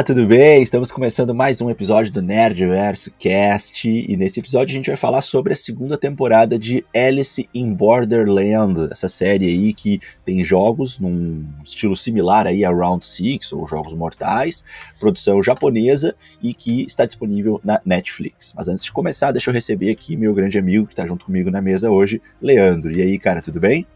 [0.00, 0.62] Olá, tudo bem?
[0.62, 5.20] Estamos começando mais um episódio do Nerdverso Cast e nesse episódio a gente vai falar
[5.20, 11.44] sobre a segunda temporada de Alice in Borderland, essa série aí que tem jogos num
[11.62, 14.64] estilo similar aí a Round Six ou Jogos Mortais,
[14.98, 18.54] produção japonesa e que está disponível na Netflix.
[18.56, 21.50] Mas antes de começar, deixa eu receber aqui meu grande amigo que está junto comigo
[21.50, 22.90] na mesa hoje, Leandro.
[22.90, 23.86] E aí, cara, tudo bem?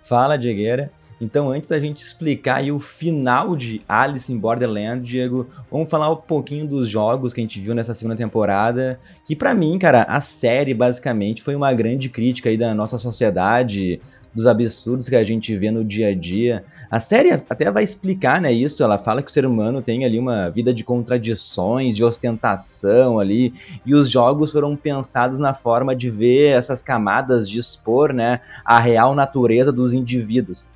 [0.00, 0.90] Fala, Diegueira.
[1.20, 6.16] Então, antes da gente explicar o final de Alice in Borderland, Diego, vamos falar um
[6.16, 10.22] pouquinho dos jogos que a gente viu nessa segunda temporada, que para mim, cara, a
[10.22, 14.00] série basicamente foi uma grande crítica aí da nossa sociedade,
[14.34, 16.64] dos absurdos que a gente vê no dia a dia.
[16.90, 20.18] A série até vai explicar, né, isso, ela fala que o ser humano tem ali
[20.18, 23.52] uma vida de contradições, de ostentação ali,
[23.84, 28.78] e os jogos foram pensados na forma de ver essas camadas de expor, né, a
[28.78, 30.68] real natureza dos indivíduos.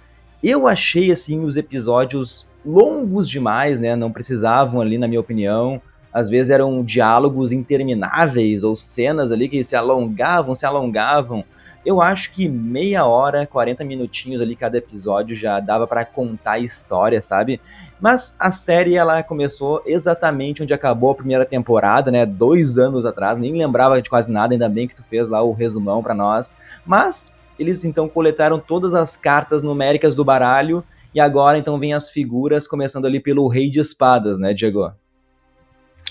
[0.47, 3.97] Eu achei, assim, os episódios longos demais, né?
[3.97, 5.81] Não precisavam ali, na minha opinião.
[6.13, 11.43] Às vezes eram diálogos intermináveis ou cenas ali que se alongavam, se alongavam.
[11.85, 16.59] Eu acho que meia hora, 40 minutinhos ali cada episódio já dava para contar a
[16.59, 17.59] história, sabe?
[17.99, 22.27] Mas a série ela começou exatamente onde acabou a primeira temporada, né?
[22.27, 25.53] Dois anos atrás, nem lembrava de quase nada, ainda bem que tu fez lá o
[25.53, 26.55] resumão para nós.
[26.85, 32.11] Mas eles então coletaram todas as cartas numéricas do baralho e agora então vem as
[32.11, 34.93] figuras, começando ali pelo Rei de Espadas, né, Diego?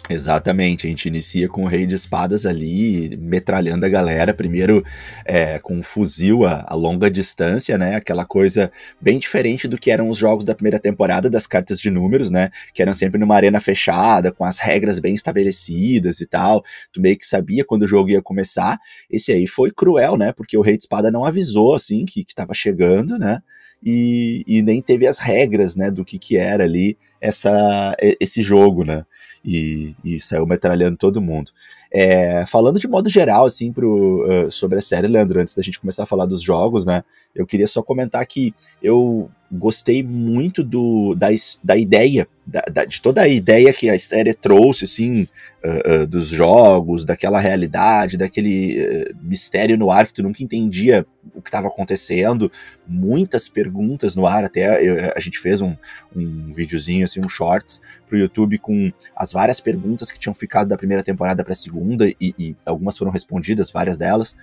[0.09, 4.83] Exatamente, a gente inicia com o Rei de Espadas ali, metralhando a galera, primeiro
[5.23, 7.95] é, com um fuzil a, a, longa distância, né?
[7.95, 8.69] Aquela coisa
[8.99, 12.49] bem diferente do que eram os jogos da primeira temporada das cartas de números, né?
[12.73, 16.65] Que eram sempre numa arena fechada, com as regras bem estabelecidas e tal.
[16.91, 18.77] Tu meio que sabia quando o jogo ia começar.
[19.09, 20.33] Esse aí foi cruel, né?
[20.33, 23.41] Porque o Rei de Espada não avisou, assim, que, que tava chegando, né?
[23.85, 25.91] E, e nem teve as regras, né?
[25.91, 29.05] Do que que era ali essa, esse jogo, né?
[29.43, 31.51] E, e saiu metralhando todo mundo.
[31.91, 35.79] É, falando de modo geral, assim, pro, uh, sobre a série, Leandro, antes da gente
[35.79, 37.03] começar a falar dos jogos, né?
[37.35, 41.27] Eu queria só comentar que eu gostei muito do, da,
[41.63, 45.27] da ideia, da, da, de toda a ideia que a série trouxe, assim,
[45.63, 51.05] uh, uh, dos jogos, daquela realidade, daquele uh, mistério no ar que tu nunca entendia
[51.35, 52.51] o que estava acontecendo,
[52.87, 55.75] muitas perguntas no ar, até eu, a gente fez um,
[56.15, 60.77] um videozinho, assim, um shorts pro YouTube com as várias perguntas que tinham ficado da
[60.77, 64.35] primeira temporada pra segunda, e, e algumas foram respondidas, várias delas,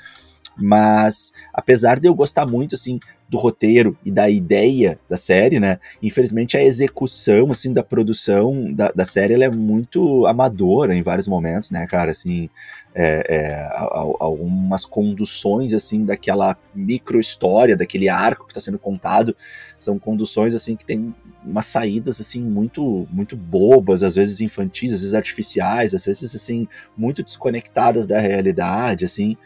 [0.56, 2.98] mas apesar de eu gostar muito assim
[3.30, 5.78] do roteiro e da ideia da série, né?
[6.02, 11.28] Infelizmente a execução assim da produção da, da série ela é muito amadora em vários
[11.28, 12.10] momentos, né, cara?
[12.10, 12.50] Assim,
[12.92, 13.70] é, é,
[14.18, 19.36] algumas conduções assim daquela micro história, daquele arco que está sendo contado,
[19.78, 25.00] são conduções assim que tem umas saídas assim muito muito bobas, às vezes infantis, às
[25.00, 29.36] vezes artificiais, às vezes assim muito desconectadas da realidade, assim.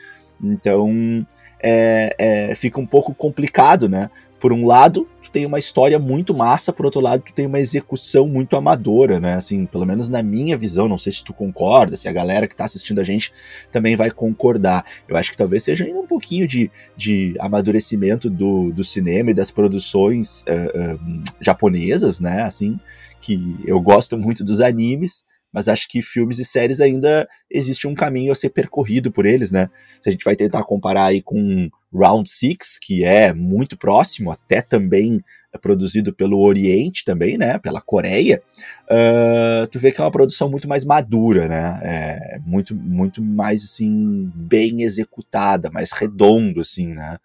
[0.44, 1.26] Então
[1.62, 4.10] é, é, fica um pouco complicado, né?
[4.38, 7.58] Por um lado, tu tem uma história muito massa, por outro lado, tu tem uma
[7.58, 9.32] execução muito amadora, né?
[9.36, 12.54] Assim, pelo menos na minha visão, não sei se tu concorda, se a galera que
[12.54, 13.32] tá assistindo a gente
[13.72, 14.84] também vai concordar.
[15.08, 19.34] Eu acho que talvez seja ainda um pouquinho de, de amadurecimento do, do cinema e
[19.34, 22.42] das produções uh, uh, japonesas, né?
[22.42, 22.78] Assim,
[23.22, 25.24] que eu gosto muito dos animes,
[25.54, 29.52] mas acho que filmes e séries ainda existe um caminho a ser percorrido por eles,
[29.52, 29.70] né?
[30.02, 34.60] Se a gente vai tentar comparar aí com Round Six, que é muito próximo, até
[34.60, 35.22] também
[35.52, 37.56] é produzido pelo Oriente também, né?
[37.58, 38.42] Pela Coreia,
[38.90, 41.80] uh, tu vê que é uma produção muito mais madura, né?
[41.84, 47.16] É muito, muito mais assim bem executada, mais redondo, assim, né?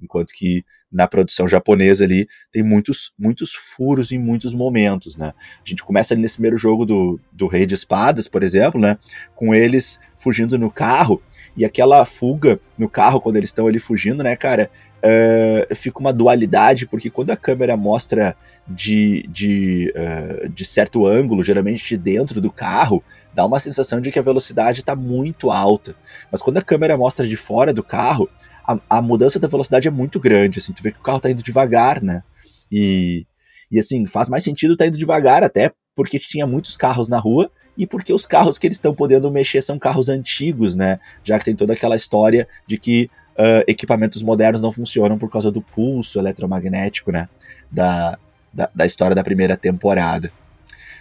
[0.00, 5.32] Enquanto que na produção japonesa ali tem muitos, muitos furos em muitos momentos, né?
[5.64, 8.98] A gente começa ali nesse primeiro jogo do, do Rei de Espadas, por exemplo, né?
[9.34, 11.20] Com eles fugindo no carro
[11.56, 14.70] e aquela fuga no carro quando eles estão ali fugindo, né, cara?
[14.98, 21.44] Uh, fica uma dualidade, porque quando a câmera mostra de, de, uh, de certo ângulo,
[21.44, 25.94] geralmente de dentro do carro, dá uma sensação de que a velocidade está muito alta.
[26.30, 28.28] Mas quando a câmera mostra de fora do carro,
[28.66, 31.30] a, a, mudança da velocidade é muito grande, assim, tu vê que o carro tá
[31.30, 32.22] indo devagar, né?
[32.70, 33.26] E,
[33.70, 37.50] e assim, faz mais sentido tá indo devagar até porque tinha muitos carros na rua
[37.76, 40.98] e porque os carros que eles estão podendo mexer são carros antigos, né?
[41.22, 45.50] Já que tem toda aquela história de que uh, equipamentos modernos não funcionam por causa
[45.50, 47.28] do pulso eletromagnético, né?
[47.70, 48.18] Da,
[48.52, 50.32] da, da história da primeira temporada.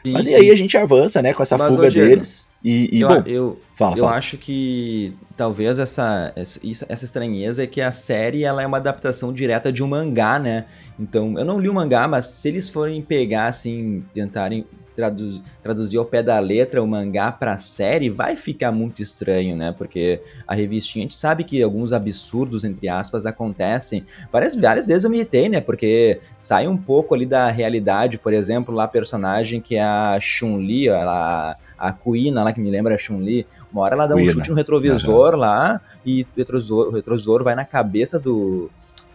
[0.06, 2.48] Sim, Mas e aí a gente avança, né, com essa Mas, fuga deles.
[2.64, 4.16] E, e eu, bom, eu, fala, eu fala.
[4.18, 9.34] acho que talvez essa, essa, essa estranheza é que a série ela é uma adaptação
[9.34, 10.66] direta de um mangá, né?
[11.00, 15.98] Então, eu não li o mangá, mas se eles forem pegar, assim, tentarem traduz, traduzir
[15.98, 19.74] ao pé da letra o mangá pra série, vai ficar muito estranho, né?
[19.78, 24.06] Porque a revistinha, a gente sabe que alguns absurdos, entre aspas, acontecem.
[24.32, 25.62] Várias, várias vezes eu me irritei, né?
[25.62, 30.18] Porque sai um pouco ali da realidade, por exemplo, lá a personagem que é a
[30.20, 34.28] Chun-Li, ela a Kuina lá, que me lembra a Chun-Li, uma hora ela dá um
[34.28, 35.40] chute no retrovisor uhum.
[35.40, 38.70] lá, e o retrovisor, o retrovisor vai na cabeça do,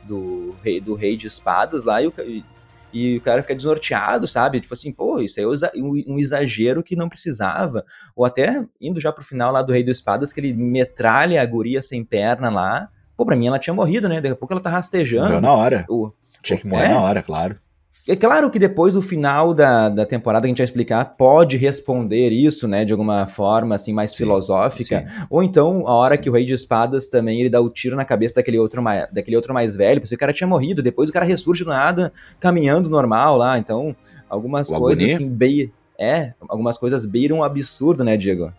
[0.05, 2.45] do, rei, do rei de espadas lá, e o, e
[2.93, 4.61] o cara fica desnorteado, sabe?
[4.61, 7.85] Tipo assim, pô, isso aí é um exagero que não precisava.
[8.17, 11.47] Ou até indo já pro final lá do Rei do Espadas, que ele metralha a
[11.47, 12.89] guria sem perna lá.
[13.17, 14.17] Pô, pra mim ela tinha morrido, né?
[14.17, 15.27] Daqui a pouco ela tá rastejando.
[15.27, 15.85] Morreu na hora.
[15.89, 16.11] O...
[16.43, 16.89] Tinha que morrer é?
[16.89, 17.59] na hora, claro.
[18.09, 21.57] É claro que depois do final da, da temporada que a gente vai explicar, pode
[21.57, 25.07] responder isso, né, de alguma forma, assim, mais sim, filosófica.
[25.07, 25.27] Sim.
[25.29, 26.23] Ou então, a hora sim.
[26.23, 29.07] que o Rei de Espadas também, ele dá o tiro na cabeça daquele outro, mais,
[29.13, 32.13] daquele outro mais velho, porque o cara tinha morrido, depois o cara ressurge do nada,
[32.41, 33.95] caminhando normal lá, então,
[34.29, 35.17] algumas o coisas, agonia?
[35.17, 35.73] assim, bem...
[36.03, 38.51] É, algumas coisas beiram um absurdo, né, Diego?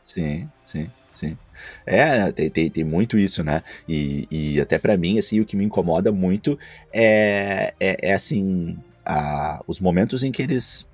[0.00, 1.36] Sim, sim, sim.
[1.84, 3.62] É, tem, tem, tem, muito isso, né?
[3.88, 6.58] E, e até para mim, assim, o que me incomoda muito
[6.92, 10.88] é, é, é assim, a, os momentos em que eles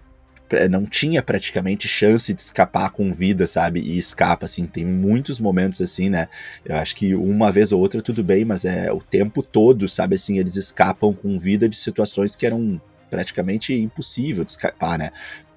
[0.70, 3.80] não tinha praticamente chance de escapar com vida, sabe?
[3.80, 6.28] E escapa, assim, tem muitos momentos assim, né?
[6.64, 10.14] Eu acho que uma vez ou outra tudo bem, mas é o tempo todo, sabe?
[10.14, 12.80] Assim, eles escapam com vida de situações que eram
[13.10, 15.10] praticamente impossível de escapar, né?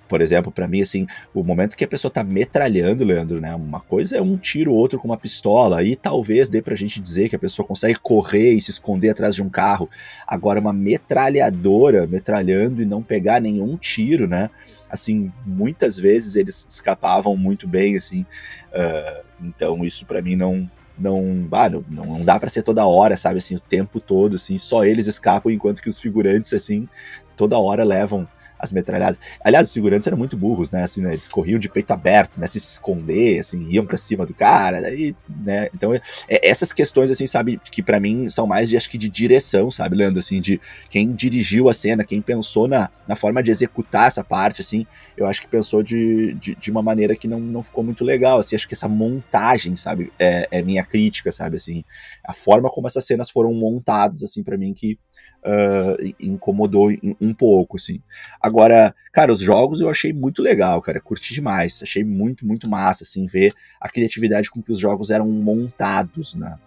[0.09, 3.53] Por exemplo, para mim, assim, o momento que a pessoa tá metralhando, Leandro, né?
[3.53, 7.29] Uma coisa é um tiro, outro com uma pistola, aí talvez dê pra gente dizer
[7.29, 9.87] que a pessoa consegue correr e se esconder atrás de um carro.
[10.27, 14.49] Agora, uma metralhadora metralhando e não pegar nenhum tiro, né?
[14.89, 18.25] Assim, muitas vezes eles escapavam muito bem, assim.
[18.73, 20.67] Uh, então, isso para mim não,
[20.97, 24.57] não, ah, não, não dá para ser toda hora, sabe, assim, o tempo todo, assim,
[24.57, 26.89] só eles escapam, enquanto que os figurantes, assim,
[27.35, 28.27] toda hora levam
[28.59, 29.17] as metralhadas.
[29.41, 30.83] Aliás, os figurantes eram muito burros, né?
[30.83, 31.13] Assim, né?
[31.13, 32.45] Eles corriam de peito aberto, né?
[32.45, 35.69] Se esconder, assim, iam para cima do cara, daí, né?
[35.73, 39.07] Então, é, essas questões, assim, sabe, que para mim são mais de, acho que de
[39.07, 40.19] direção, sabe, Leandro?
[40.19, 40.59] Assim, de
[40.89, 44.85] quem dirigiu a cena, quem pensou na, na forma de executar essa parte, assim,
[45.15, 48.39] eu acho que pensou de, de, de uma maneira que não, não ficou muito legal,
[48.39, 51.83] assim, acho que essa montagem, sabe, é, é minha crítica, sabe, assim,
[52.25, 54.99] a forma como essas cenas foram montadas, assim, para mim que
[55.45, 58.01] uh, incomodou um pouco, assim.
[58.41, 63.03] Agora, cara, os jogos eu achei muito legal, cara, curti demais, achei muito, muito massa,
[63.03, 66.57] assim, ver a criatividade com que os jogos eram montados, né.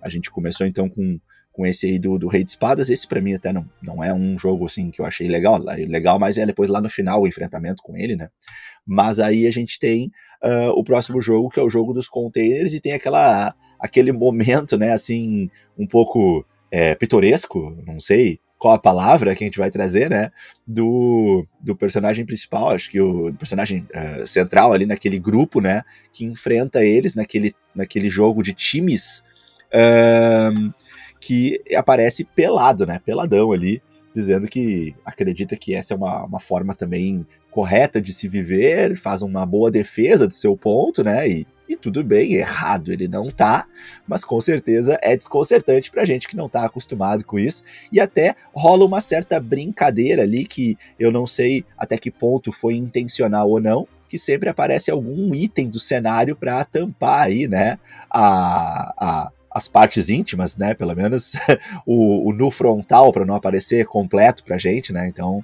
[0.00, 1.18] A gente começou então com
[1.52, 2.88] com esse aí do, do Rei de Espadas.
[2.88, 6.18] Esse para mim até não, não é um jogo assim que eu achei legal, legal,
[6.18, 8.28] mas é depois lá no final o enfrentamento com ele, né?
[8.86, 10.10] Mas aí a gente tem
[10.42, 14.78] uh, o próximo jogo que é o jogo dos containers e tem aquela aquele momento,
[14.78, 14.92] né?
[14.92, 20.08] Assim um pouco é, pitoresco, não sei qual a palavra que a gente vai trazer,
[20.08, 20.30] né?
[20.64, 25.82] Do, do personagem principal, acho que o personagem uh, central ali naquele grupo, né?
[26.12, 29.24] Que enfrenta eles naquele, naquele jogo de times.
[29.74, 30.72] Uh,
[31.18, 33.00] que aparece pelado, né?
[33.04, 33.82] Peladão ali,
[34.14, 39.22] dizendo que acredita que essa é uma, uma forma também correta de se viver, faz
[39.22, 41.28] uma boa defesa do seu ponto, né?
[41.28, 43.66] E e tudo bem, errado ele não tá,
[44.06, 47.64] mas com certeza é desconcertante pra gente que não tá acostumado com isso.
[47.90, 52.74] E até rola uma certa brincadeira ali que eu não sei até que ponto foi
[52.74, 57.78] intencional ou não, que sempre aparece algum item do cenário para tampar aí, né,
[58.10, 61.32] a, a, as partes íntimas, né, pelo menos
[61.86, 65.08] o, o nu frontal para não aparecer completo pra gente, né?
[65.08, 65.42] Então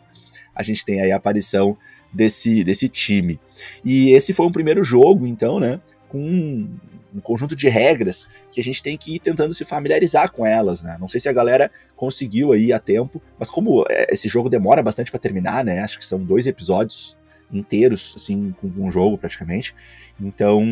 [0.54, 1.78] a gente tem aí a aparição
[2.12, 3.38] desse, desse time.
[3.84, 5.80] E esse foi um primeiro jogo, então, né?
[6.08, 10.46] Com um, conjunto de regras que a gente tem que ir tentando se familiarizar com
[10.46, 10.96] elas, né?
[11.00, 14.82] Não sei se a galera conseguiu aí a tempo, mas como é, esse jogo demora
[14.82, 15.80] bastante para terminar, né?
[15.80, 17.16] Acho que são dois episódios
[17.52, 19.74] inteiros, assim, com um jogo praticamente.
[20.20, 20.62] Então,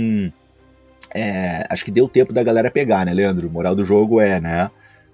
[1.15, 3.51] é, acho que deu tempo da galera pegar, né, Leandro?
[3.51, 4.71] Moral do jogo é, né?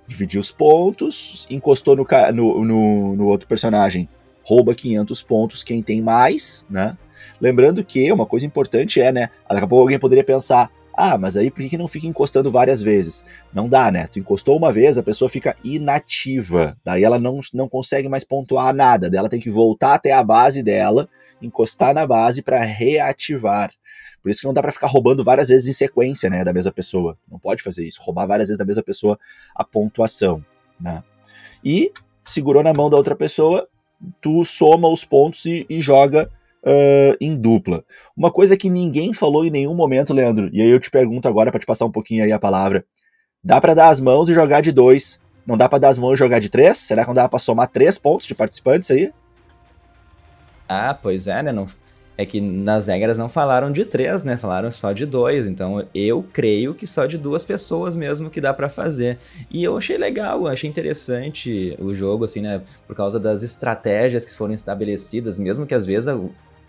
[0.07, 4.09] Dividir os pontos, encostou no, no, no, no outro personagem,
[4.43, 6.97] rouba 500 pontos quem tem mais, né?
[7.41, 9.31] Lembrando que uma coisa importante é, né?
[9.49, 12.83] Daqui a pouco alguém poderia pensar, ah, mas aí por que não fica encostando várias
[12.83, 13.25] vezes?
[13.53, 14.07] Não dá, né?
[14.07, 16.77] Tu encostou uma vez, a pessoa fica inativa.
[16.85, 19.09] Daí ela não, não consegue mais pontuar nada.
[19.09, 21.09] Daí ela tem que voltar até a base dela,
[21.41, 23.73] encostar na base para reativar.
[24.23, 26.71] Por isso que não dá para ficar roubando várias vezes em sequência, né, da mesma
[26.71, 27.19] pessoa.
[27.31, 29.19] Não pode fazer isso, roubar várias vezes da mesma pessoa
[29.55, 30.45] a pontuação,
[30.81, 31.03] né?
[31.65, 31.93] E
[32.25, 33.67] segurou na mão da outra pessoa,
[34.21, 36.31] tu soma os pontos e, e joga
[36.65, 37.85] uh, em dupla.
[38.17, 41.51] Uma coisa que ninguém falou em nenhum momento, Leandro, e aí eu te pergunto agora
[41.51, 42.85] para te passar um pouquinho aí a palavra.
[43.43, 45.21] Dá para dar as mãos e jogar de dois?
[45.47, 46.79] Não dá para dar as mãos e jogar de três?
[46.79, 49.13] Será que não dá para somar três pontos de participantes aí?
[50.69, 51.51] Ah, pois é, né?
[51.51, 51.67] Não,
[52.17, 54.37] é que nas regras não falaram de três, né?
[54.37, 55.47] Falaram só de dois.
[55.47, 59.19] Então eu creio que só de duas pessoas mesmo que dá para fazer.
[59.51, 62.63] E eu achei legal, achei interessante o jogo, assim, né?
[62.87, 66.09] Por causa das estratégias que foram estabelecidas, mesmo que às vezes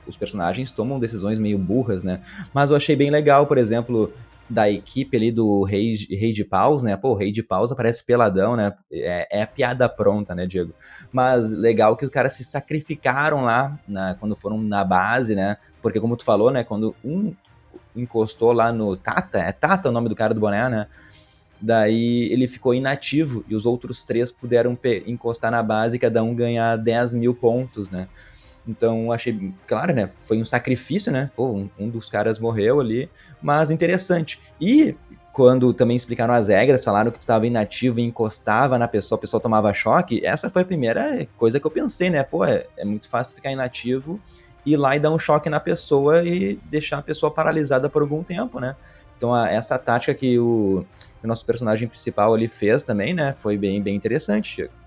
[0.08, 2.22] os personagens tomam decisões meio burras, né?
[2.54, 4.12] Mas eu achei bem legal, por exemplo,
[4.50, 6.96] da equipe ali do Rei, Rei de Paus, né?
[6.98, 8.74] Pô, o Rei de Paus aparece peladão, né?
[8.92, 10.74] É, é a piada pronta, né, Diego?
[11.12, 13.80] Mas legal que os caras se sacrificaram lá
[14.20, 15.58] quando foram na base, né?
[15.82, 16.64] Porque como tu falou, né?
[16.64, 17.34] Quando um
[17.96, 20.88] encostou lá no Tata, é Tata o nome do cara do boné, né?
[21.62, 26.36] Daí ele ficou inativo e os outros três puderam encostar na base e cada um
[26.36, 28.10] ganhar 10 mil pontos, né?
[28.68, 30.10] Então achei, claro, né?
[30.22, 31.30] Foi um sacrifício, né?
[31.36, 33.10] Pô, um, um dos caras morreu ali,
[33.42, 34.40] mas interessante.
[34.60, 34.96] E
[35.34, 39.22] quando também explicaram as regras, falaram que tu estava inativo e encostava na pessoa, a
[39.22, 42.24] pessoa tomava choque, essa foi a primeira coisa que eu pensei, né?
[42.24, 44.20] Pô, é, é muito fácil ficar inativo,
[44.66, 48.24] ir lá e dar um choque na pessoa e deixar a pessoa paralisada por algum
[48.24, 48.76] tempo, né?
[49.18, 50.86] Então a, essa tática que o,
[51.20, 53.34] que o nosso personagem principal ali fez também, né?
[53.34, 54.83] Foi bem, bem interessante, Chico.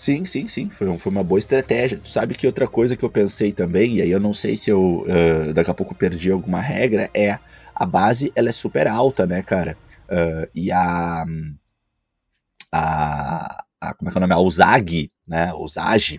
[0.00, 0.70] Sim, sim, sim.
[0.70, 1.98] Foi, foi uma boa estratégia.
[1.98, 4.70] Tu sabe que outra coisa que eu pensei também, e aí eu não sei se
[4.70, 7.38] eu uh, daqui a pouco perdi alguma regra, é
[7.74, 9.76] a base ela é super alta, né, cara?
[10.08, 11.26] Uh, e a,
[12.72, 13.94] a, a.
[13.94, 14.32] Como é que é o nome?
[14.34, 15.52] A Uzag, né?
[15.54, 16.18] Uzagi,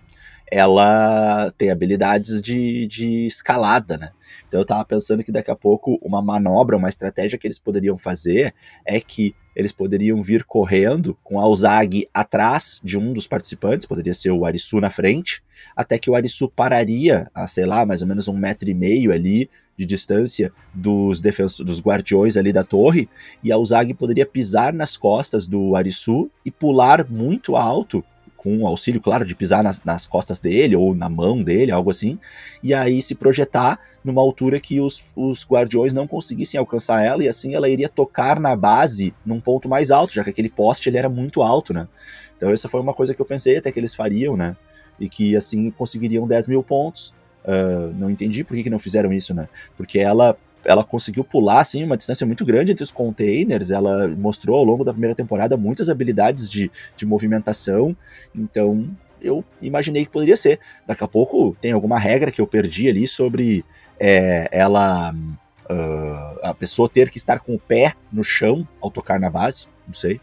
[0.51, 4.11] ela tem habilidades de, de escalada, né?
[4.47, 7.97] Então eu tava pensando que daqui a pouco uma manobra, uma estratégia que eles poderiam
[7.97, 8.53] fazer
[8.85, 14.13] é que eles poderiam vir correndo com a Uzag atrás de um dos participantes, poderia
[14.13, 15.43] ser o Arisu na frente,
[15.75, 19.11] até que o Arisu pararia a, sei lá, mais ou menos um metro e meio
[19.11, 23.09] ali de distância dos defensores, dos guardiões ali da torre,
[23.43, 28.03] e a Uzag poderia pisar nas costas do Arisu e pular muito alto
[28.41, 32.17] com auxílio, claro, de pisar nas, nas, costas dele ou na mão dele, algo assim,
[32.63, 37.27] e aí se projetar numa altura que os, os guardiões não conseguissem alcançar ela, e
[37.27, 40.97] assim ela iria tocar na base num ponto mais alto, já que aquele poste ele
[40.97, 41.87] era muito alto, né?
[42.35, 44.57] Então essa foi uma coisa que eu pensei até que eles fariam, né?
[44.99, 47.13] E que assim conseguiriam 10 mil pontos.
[47.45, 49.47] Uh, não entendi por que, que não fizeram isso, né?
[49.77, 53.71] Porque ela ela conseguiu pular assim uma distância muito grande entre os containers.
[53.71, 57.95] Ela mostrou ao longo da primeira temporada muitas habilidades de, de movimentação.
[58.35, 58.89] Então
[59.21, 60.59] eu imaginei que poderia ser.
[60.85, 63.63] Daqui a pouco tem alguma regra que eu perdi ali sobre
[63.99, 69.19] é, ela uh, a pessoa ter que estar com o pé no chão ao tocar
[69.19, 69.67] na base.
[69.85, 70.19] Não sei.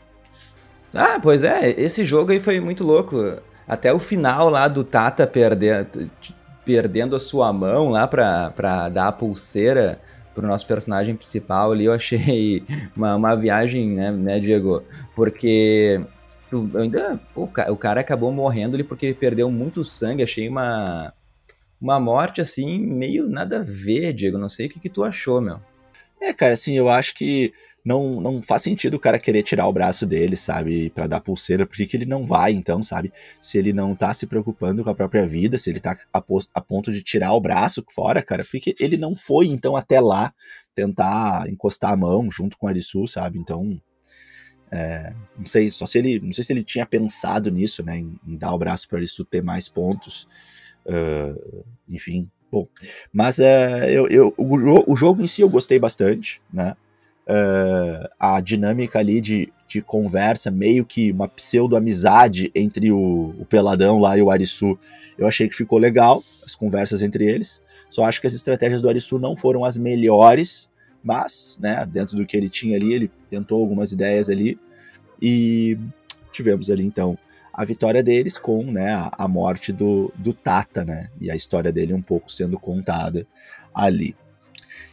[0.94, 1.70] Ah, pois é.
[1.70, 3.36] Esse jogo aí foi muito louco.
[3.66, 6.10] Até o final lá do Tata perdendo,
[6.64, 10.00] perdendo a sua mão lá pra dar a pulseira
[10.38, 12.62] pro nosso personagem principal ali, eu achei
[12.96, 14.84] uma, uma viagem, né, né, Diego?
[15.16, 16.00] Porque
[16.76, 21.12] ainda o, o cara acabou morrendo ali porque perdeu muito sangue, achei uma
[21.80, 25.40] uma morte assim meio nada a ver, Diego, não sei o que, que tu achou,
[25.40, 25.60] meu.
[26.20, 27.52] É, cara, assim, eu acho que
[27.84, 31.64] não, não faz sentido o cara querer tirar o braço dele, sabe, para dar pulseira,
[31.64, 33.12] porque que ele não vai, então, sabe?
[33.40, 36.22] Se ele não tá se preocupando com a própria vida, se ele tá a,
[36.54, 40.34] a ponto de tirar o braço fora, cara, porque ele não foi, então, até lá
[40.74, 43.38] tentar encostar a mão junto com o Arisu, sabe?
[43.38, 43.80] Então,
[44.70, 48.18] é, não sei, só se ele, não sei se ele tinha pensado nisso, né, em,
[48.26, 50.28] em dar o braço para Arisu ter mais pontos,
[50.84, 52.66] uh, enfim, Bom,
[53.12, 56.74] mas uh, eu, eu, o, o, jogo em si eu gostei bastante, né?
[57.26, 63.98] Uh, a dinâmica ali de, de conversa, meio que uma pseudo-amizade entre o, o, Peladão
[63.98, 64.78] lá e o Arisu,
[65.18, 67.60] eu achei que ficou legal, as conversas entre eles.
[67.90, 70.70] Só acho que as estratégias do Arisu não foram as melhores,
[71.04, 74.58] mas, né, dentro do que ele tinha ali, ele tentou algumas ideias ali.
[75.20, 75.76] E
[76.32, 77.18] tivemos ali então
[77.58, 81.08] a vitória deles com né, a, morte do, do Tata, né?
[81.20, 83.26] E a história dele um pouco sendo contada
[83.74, 84.14] ali.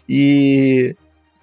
[0.09, 0.95] E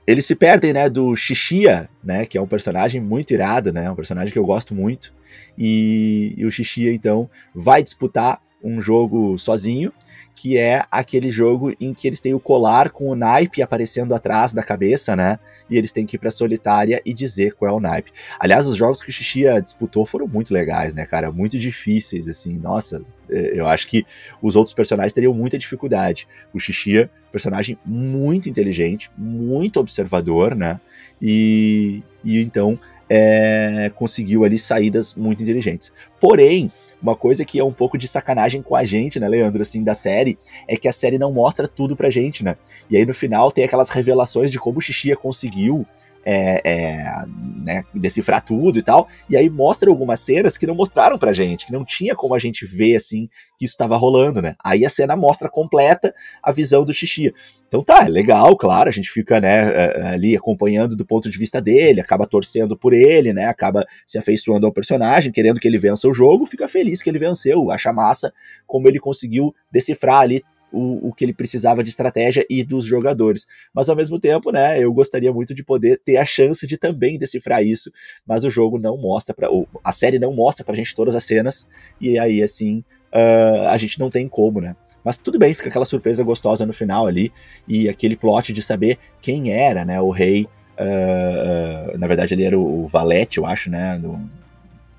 [0.05, 3.95] eles se perdem, né, do Xixia, né, que é um personagem muito irado, né, um
[3.95, 5.15] personagem que eu gosto muito,
[5.57, 9.93] e, e o Xixia, então, vai disputar um jogo sozinho,
[10.35, 14.53] que é aquele jogo em que eles têm o colar com o naipe aparecendo atrás
[14.53, 15.39] da cabeça, né?
[15.69, 18.13] E eles têm que ir pra solitária e dizer qual é o naipe.
[18.39, 21.31] Aliás, os jogos que o Xixia disputou foram muito legais, né, cara?
[21.31, 22.59] Muito difíceis, assim.
[22.59, 24.07] Nossa, é, eu acho que
[24.41, 26.27] os outros personagens teriam muita dificuldade.
[26.53, 30.81] O Xixia, personagem muito inteligente, muito observador, né?
[31.21, 32.79] E, e então
[33.15, 35.93] é, conseguiu ali saídas muito inteligentes.
[36.19, 39.85] Porém, uma coisa que é um pouco de sacanagem com a gente, né, Leandro, assim,
[39.85, 42.57] da série, é que a série não mostra tudo pra gente, né?
[42.89, 45.87] E aí no final tem aquelas revelações de como o Xixia conseguiu
[46.25, 47.25] é, é,
[47.63, 51.67] né, decifrar tudo e tal, e aí mostra algumas cenas que não mostraram pra gente,
[51.67, 54.55] que não tinha como a gente ver, assim, que isso estava rolando, né?
[54.65, 57.33] Aí a cena mostra completa a visão do Xixi.
[57.69, 61.31] Então tá, é legal, claro, a gente fica, né, é, é, ali acompanhando do ponto
[61.31, 65.67] de vista dele, acaba torcendo por ele, né, acaba se afeiçoando ao personagem, querendo que
[65.67, 68.33] ele vença o jogo, fica feliz que ele venceu, acha massa
[68.67, 73.47] como ele conseguiu decifrar ali o, o que ele precisava de estratégia e dos jogadores.
[73.73, 77.19] Mas ao mesmo tempo, né, eu gostaria muito de poder ter a chance de também
[77.19, 77.91] decifrar isso,
[78.27, 79.49] mas o jogo não mostra para
[79.85, 81.67] a série não mostra pra gente todas as cenas
[82.01, 84.75] e aí assim, uh, a gente não tem como, né?
[85.05, 87.33] Mas tudo bem, fica aquela surpresa gostosa no final ali
[87.69, 92.45] e aquele plot de saber quem era, né, o rei Uh, uh, na verdade, ele
[92.45, 94.01] era o, o Valete, eu acho, né?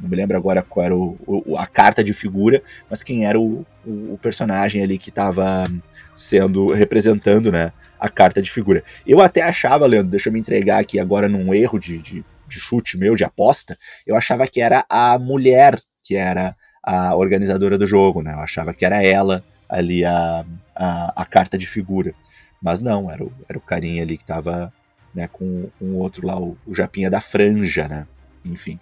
[0.03, 3.39] Não me lembro agora qual era o, o, a carta de figura, mas quem era
[3.39, 5.65] o, o personagem ali que estava
[6.13, 8.83] sendo representando, né, a carta de figura.
[9.07, 12.59] Eu até achava, Leandro, deixa eu me entregar aqui agora num erro de, de, de
[12.59, 17.87] chute meu, de aposta, eu achava que era a mulher que era a organizadora do
[17.87, 18.33] jogo, né?
[18.33, 20.45] Eu achava que era ela ali a,
[20.75, 22.13] a, a carta de figura.
[22.61, 24.73] Mas não, era o, era o carinha ali que tava
[25.15, 28.05] né, com, com o outro lá, o, o Japinha da Franja, né?
[28.43, 28.77] Enfim.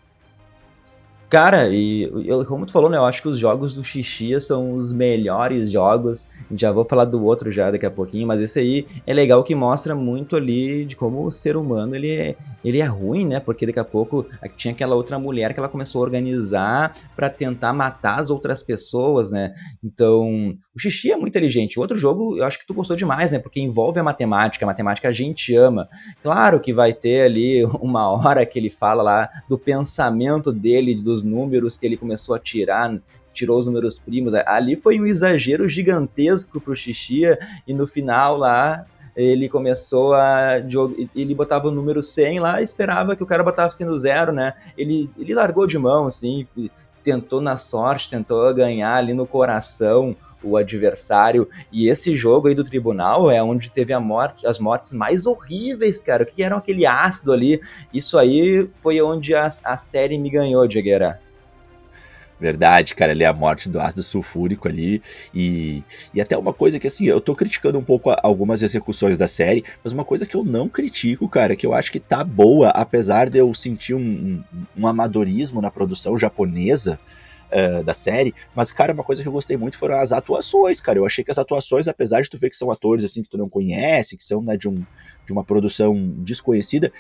[1.32, 2.98] Cara, e eu, como tu falou, né?
[2.98, 6.28] Eu acho que os jogos do Xixia são os melhores jogos.
[6.54, 9.56] Já vou falar do outro já daqui a pouquinho, mas esse aí é legal que
[9.56, 12.36] mostra muito ali de como o ser humano ele é,
[12.66, 13.40] ele é ruim, né?
[13.40, 14.26] Porque daqui a pouco
[14.58, 19.32] tinha aquela outra mulher que ela começou a organizar para tentar matar as outras pessoas,
[19.32, 19.54] né?
[19.82, 21.80] Então, o Xixi é muito inteligente.
[21.80, 23.40] O outro jogo eu acho que tu gostou demais, né?
[23.40, 24.66] Porque envolve a matemática.
[24.66, 25.88] A matemática a gente ama.
[26.22, 31.21] Claro que vai ter ali uma hora que ele fala lá do pensamento dele, dos
[31.24, 33.00] números que ele começou a tirar,
[33.34, 34.34] tirou os números primos.
[34.34, 38.86] Ali foi um exagero gigantesco pro Xixia e no final lá
[39.16, 40.58] ele começou a.
[41.16, 44.54] Ele botava o número 100 lá esperava que o cara botasse no zero, né?
[44.78, 46.48] Ele, ele largou de mão, assim,
[47.04, 51.48] tentou na sorte, tentou ganhar ali no coração o adversário.
[51.72, 56.02] E esse jogo aí do tribunal é onde teve a morte, as mortes mais horríveis,
[56.02, 56.24] cara.
[56.24, 57.62] O que eram aquele ácido ali?
[57.94, 61.20] Isso aí foi onde a, a série me ganhou, Diegueira.
[62.42, 65.00] Verdade, cara, ali é a morte do ácido sulfúrico ali.
[65.32, 69.28] E, e até uma coisa que, assim, eu tô criticando um pouco algumas execuções da
[69.28, 72.70] série, mas uma coisa que eu não critico, cara, que eu acho que tá boa,
[72.70, 74.44] apesar de eu sentir um, um,
[74.76, 77.00] um amadorismo na produção japonesa,
[77.52, 78.34] uh, da série.
[78.56, 81.00] Mas, cara, uma coisa que eu gostei muito foram as atuações, cara.
[81.00, 83.38] Eu achei que as atuações, apesar de tu ver que são atores assim que tu
[83.38, 84.76] não conhece, que são né, de, um,
[85.26, 86.92] de uma produção desconhecida,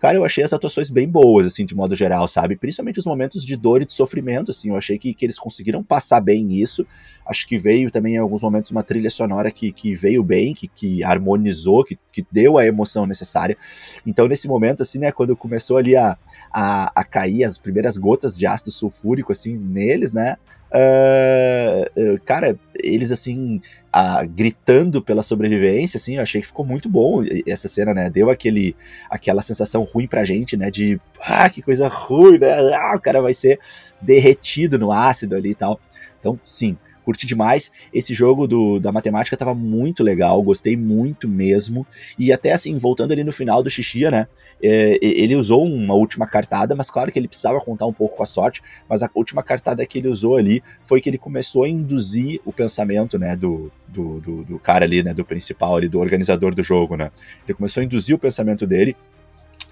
[0.00, 2.56] Cara, eu achei as atuações bem boas, assim, de modo geral, sabe?
[2.56, 4.70] Principalmente os momentos de dor e de sofrimento, assim.
[4.70, 6.86] Eu achei que, que eles conseguiram passar bem isso.
[7.26, 10.66] Acho que veio também em alguns momentos uma trilha sonora que, que veio bem, que,
[10.66, 13.58] que harmonizou, que, que deu a emoção necessária.
[14.06, 16.16] Então, nesse momento, assim, né, quando começou ali a,
[16.50, 20.36] a, a cair as primeiras gotas de ácido sulfúrico, assim, neles, né?
[20.72, 23.60] Uh, cara, eles assim,
[23.94, 28.10] uh, gritando pela sobrevivência, assim, eu achei que ficou muito bom essa cena, né?
[28.10, 28.76] Deu aquele,
[29.08, 30.70] aquela sensação ruim pra gente, né?
[30.70, 32.52] De, ah, que coisa ruim, né?
[32.74, 33.58] Ah, o cara vai ser
[34.00, 35.80] derretido no ácido ali e tal.
[36.18, 37.70] Então, sim, curti demais.
[37.92, 41.86] Esse jogo do, da matemática tava muito legal, gostei muito mesmo.
[42.18, 44.28] E até assim, voltando ali no final do Xixia, né?
[44.62, 48.22] É, ele usou uma última cartada, mas claro que ele precisava contar um pouco com
[48.22, 48.62] a sorte.
[48.88, 52.52] Mas a última cartada que ele usou ali foi que ele começou a induzir o
[52.52, 53.36] pensamento, né?
[53.36, 55.14] Do, do, do, do cara ali, né?
[55.14, 57.10] Do principal ali, do organizador do jogo, né?
[57.46, 58.96] Ele começou a induzir o pensamento dele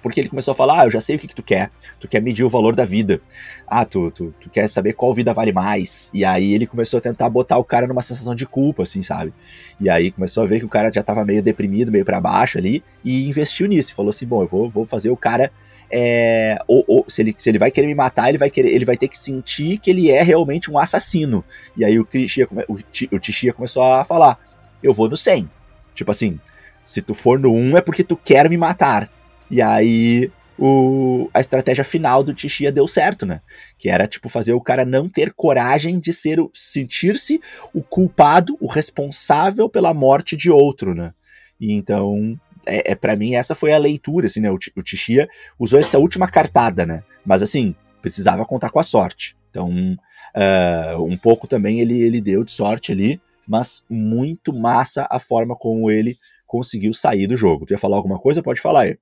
[0.02, 1.70] porque ele começou a falar: Ah, eu já sei o que, que tu quer.
[1.98, 3.20] Tu quer medir o valor da vida.
[3.66, 6.10] Ah, tu, tu, tu quer saber qual vida vale mais.
[6.14, 9.32] E aí ele começou a tentar botar o cara numa sensação de culpa, assim, sabe?
[9.80, 12.58] E aí começou a ver que o cara já tava meio deprimido, meio para baixo
[12.58, 13.94] ali, e investiu nisso.
[13.94, 15.50] Falou assim: bom, eu vou, vou fazer o cara.
[15.90, 18.84] É, ou, ou, se, ele, se ele vai querer me matar, ele vai, querer, ele
[18.84, 21.42] vai ter que sentir que ele é realmente um assassino.
[21.76, 24.38] E aí o, Tixia, o, o começou a falar:
[24.82, 25.48] eu vou no 100.
[25.94, 26.38] Tipo assim,
[26.82, 29.10] se tu for no 1 é porque tu quer me matar.
[29.50, 33.40] E aí o, a estratégia final do Tixia deu certo, né?
[33.78, 37.40] Que era, tipo, fazer o cara não ter coragem de ser sentir-se
[37.72, 41.14] o culpado, o responsável pela morte de outro, né?
[41.60, 44.50] E então, é, é para mim, essa foi a leitura, assim, né?
[44.50, 47.04] O, o Tixia usou essa última cartada, né?
[47.24, 49.36] Mas, assim, precisava contar com a sorte.
[49.50, 55.20] Então, uh, um pouco também ele, ele deu de sorte ali, mas muito massa a
[55.20, 57.64] forma como ele conseguiu sair do jogo.
[57.64, 58.42] Tu ia falar alguma coisa?
[58.42, 58.98] Pode falar aí.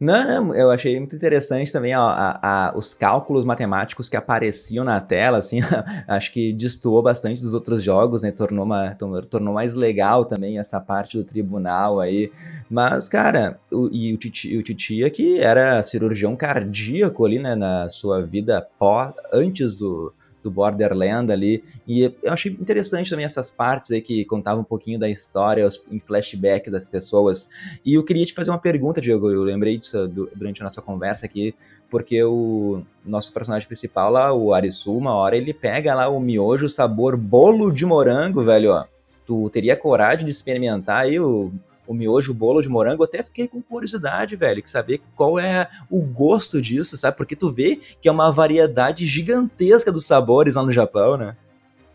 [0.00, 4.84] Não, não, eu achei muito interessante também ó, a, a, os cálculos matemáticos que apareciam
[4.84, 5.58] na tela, assim,
[6.06, 8.94] acho que destoou bastante dos outros jogos, né, tornou, uma,
[9.28, 12.30] tornou mais legal também essa parte do tribunal aí,
[12.70, 17.88] mas, cara, o, e o Titi, o Titia que era cirurgião cardíaco ali, né, na
[17.88, 20.14] sua vida pós, antes do,
[20.48, 21.62] do Borderland ali.
[21.86, 26.00] E eu achei interessante também essas partes aí que contavam um pouquinho da história em
[26.00, 27.48] flashback das pessoas.
[27.84, 29.30] E eu queria te fazer uma pergunta, Diego.
[29.30, 31.54] Eu lembrei disso durante a nossa conversa aqui,
[31.90, 36.68] porque o nosso personagem principal lá, o Arisu, uma hora ele pega lá o miojo
[36.68, 38.84] sabor bolo de morango, velho, ó.
[39.26, 41.52] Tu teria coragem de experimentar aí o
[41.88, 45.68] o miojo, o bolo de morango, até fiquei com curiosidade, velho, que saber qual é
[45.90, 47.16] o gosto disso, sabe?
[47.16, 51.34] Porque tu vê que é uma variedade gigantesca dos sabores lá no Japão, né?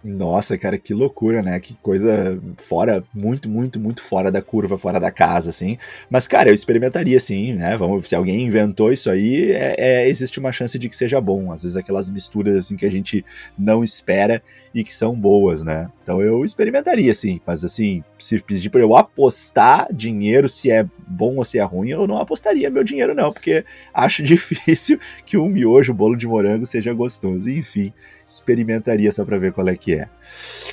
[0.04, 1.62] Nossa, cara, que loucura, né?
[1.62, 5.78] Que coisa fora, muito, muito, muito fora da curva, fora da casa, assim.
[6.10, 7.78] Mas, cara, eu experimentaria sim, né?
[7.78, 11.54] Vamos, se alguém inventou isso aí, é, é, existe uma chance de que seja bom.
[11.54, 13.24] Às vezes aquelas misturas assim que a gente
[13.58, 14.44] não espera
[14.76, 15.90] e que são boas, né?
[16.04, 21.38] Então eu experimentaria sim, mas assim, se pedir para eu apostar dinheiro se é bom
[21.38, 23.64] ou se é ruim, eu não apostaria meu dinheiro não, porque
[23.94, 27.50] acho difícil que um miojo, bolo de morango seja gostoso.
[27.50, 27.94] Enfim,
[28.28, 30.10] experimentaria só para ver qual é que é.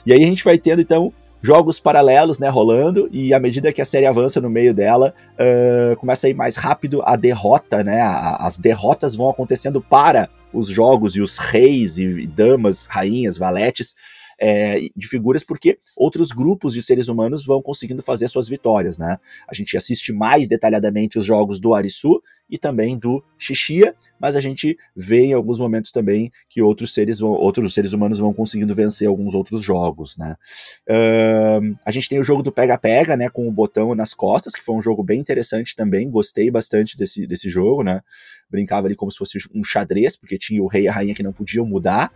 [0.04, 1.12] E aí a gente vai tendo então
[1.42, 5.96] jogos paralelos, né, rolando, e à medida que a série avança no meio dela, uh,
[5.96, 10.68] começa a ir mais rápido a derrota, né, a, as derrotas vão acontecendo para os
[10.68, 13.94] jogos e os reis e damas, rainhas, valetes,
[14.40, 19.18] é, de figuras, porque outros grupos de seres humanos vão conseguindo fazer suas vitórias, né?
[19.46, 24.40] A gente assiste mais detalhadamente os jogos do Arisu e também do Xixia, mas a
[24.40, 28.74] gente vê em alguns momentos também que outros seres, vão, outros seres humanos vão conseguindo
[28.74, 30.34] vencer alguns outros jogos, né?
[30.88, 34.62] Uh, a gente tem o jogo do pega-pega, né, com o botão nas costas, que
[34.62, 38.00] foi um jogo bem interessante também, gostei bastante desse, desse jogo, né?
[38.50, 41.22] Brincava ali como se fosse um xadrez, porque tinha o rei e a rainha que
[41.22, 42.10] não podiam mudar.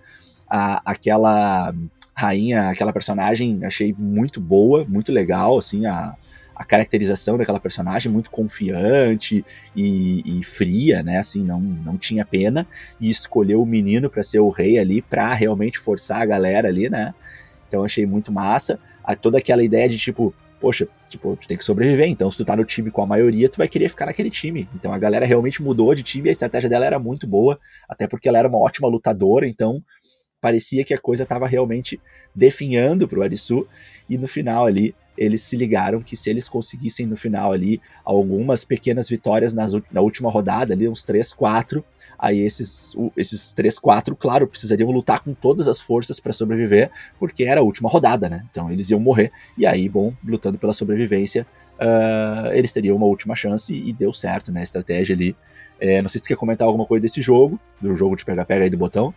[0.47, 1.75] A, aquela
[2.15, 6.15] rainha, aquela personagem, achei muito boa, muito legal, assim, a,
[6.55, 12.67] a caracterização daquela personagem, muito confiante e, e, fria, né, assim, não, não tinha pena,
[13.01, 16.89] e escolheu o menino para ser o rei ali, pra realmente forçar a galera ali,
[16.89, 17.13] né,
[17.67, 21.65] então achei muito massa, a, toda aquela ideia de, tipo, poxa, tipo, tu tem que
[21.65, 24.31] sobreviver, então se tu tá no time com a maioria, tu vai querer ficar naquele
[24.31, 24.67] time.
[24.75, 28.07] Então a galera realmente mudou de time e a estratégia dela era muito boa, até
[28.07, 29.83] porque ela era uma ótima lutadora, então
[30.45, 31.99] parecia que a coisa estava realmente
[32.35, 33.67] definhando para o Arisu,
[34.11, 38.63] e no final ali eles se ligaram que se eles conseguissem no final ali algumas
[38.63, 41.83] pequenas vitórias nas, na última rodada, ali uns 3, 4,
[42.19, 47.45] aí esses, esses 3, 4, claro, precisariam lutar com todas as forças para sobreviver, porque
[47.45, 48.45] era a última rodada, né?
[48.51, 51.47] Então eles iam morrer, e aí, bom, lutando pela sobrevivência,
[51.81, 54.61] uh, eles teriam uma última chance e, e deu certo, né?
[54.61, 55.35] A estratégia ali.
[55.81, 58.65] É, não sei se tu quer comentar alguma coisa desse jogo, do jogo de pega-pega
[58.65, 59.15] aí do botão.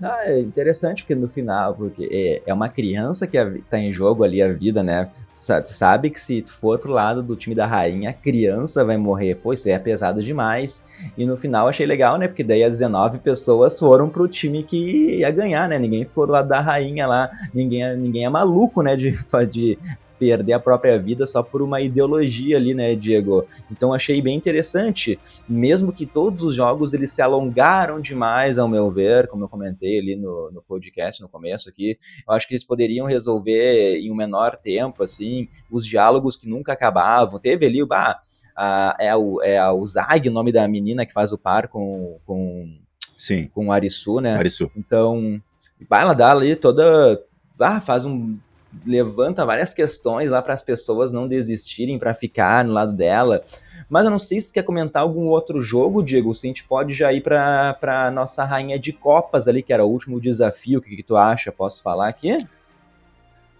[0.00, 3.36] Ah, é interessante porque no final, porque é, é uma criança que
[3.68, 5.10] tá em jogo ali a vida, né?
[5.32, 8.96] Tu sabe que se tu for pro lado do time da rainha, a criança vai
[8.96, 9.34] morrer.
[9.36, 10.86] Pô, isso é pesado demais.
[11.16, 12.28] E no final achei legal, né?
[12.28, 15.78] Porque daí as 19 pessoas foram pro time que ia ganhar, né?
[15.78, 17.30] Ninguém ficou do lado da rainha lá.
[17.52, 18.94] Ninguém, ninguém é maluco, né?
[18.94, 19.18] De,
[19.50, 19.78] de
[20.18, 23.46] perder a própria vida só por uma ideologia ali, né, Diego?
[23.70, 28.90] Então achei bem interessante, mesmo que todos os jogos eles se alongaram demais, ao meu
[28.90, 32.64] ver, como eu comentei ali no, no podcast no começo aqui, eu acho que eles
[32.64, 37.38] poderiam resolver em um menor tempo, assim, os diálogos que nunca acabavam.
[37.38, 38.20] Teve ali, bah,
[38.56, 41.68] a, é, o, é a, o Zag, o nome da menina que faz o par
[41.68, 42.76] com, com,
[43.16, 43.46] Sim.
[43.54, 44.36] com o Arisu, né?
[44.36, 44.70] Arisu.
[44.76, 45.40] Então,
[45.88, 47.22] vai ela dá ali toda.
[47.60, 48.38] Ah, faz um
[48.86, 53.42] levanta várias questões lá para as pessoas não desistirem para ficar no lado dela.
[53.88, 56.34] Mas eu não sei se quer comentar algum outro jogo, Diego.
[56.34, 59.90] Se a gente pode já ir para nossa rainha de copas ali, que era o
[59.90, 60.78] último desafio.
[60.78, 61.50] O que, que tu acha?
[61.50, 62.36] Posso falar aqui?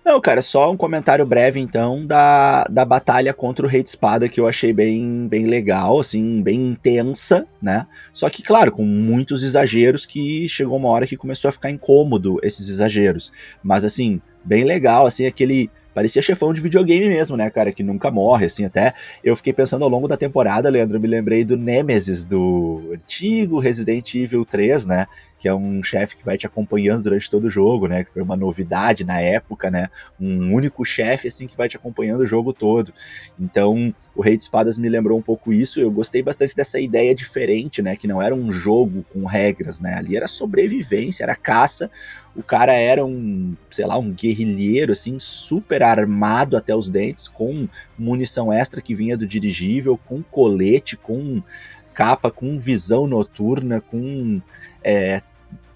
[0.09, 4.27] Não, cara, só um comentário breve então da, da batalha contra o Rei de Espada
[4.27, 7.87] que eu achei bem, bem legal, assim, bem intensa, né?
[8.11, 12.39] Só que, claro, com muitos exageros que chegou uma hora que começou a ficar incômodo
[12.43, 13.31] esses exageros.
[13.63, 18.09] Mas, assim, bem legal, assim, aquele parecia chefão de videogame mesmo, né, cara, que nunca
[18.09, 22.25] morre, assim, até eu fiquei pensando ao longo da temporada, Leandro, me lembrei do Nemesis,
[22.25, 25.07] do antigo Resident Evil 3, né,
[25.39, 28.03] que é um chefe que vai te acompanhando durante todo o jogo, né?
[28.03, 29.89] Que foi uma novidade na época, né?
[30.21, 32.93] Um único chefe assim que vai te acompanhando o jogo todo.
[33.39, 35.81] Então, o Rei de Espadas me lembrou um pouco isso.
[35.81, 37.95] Eu gostei bastante dessa ideia diferente, né?
[37.95, 39.95] Que não era um jogo com regras, né?
[39.95, 41.89] Ali era sobrevivência, era caça.
[42.35, 47.69] O cara era um, sei lá, um guerrilheiro assim super armado até os dentes, com
[47.99, 51.43] munição extra que vinha do dirigível, com colete, com
[51.95, 54.41] capa, com visão noturna, com
[54.85, 55.21] é,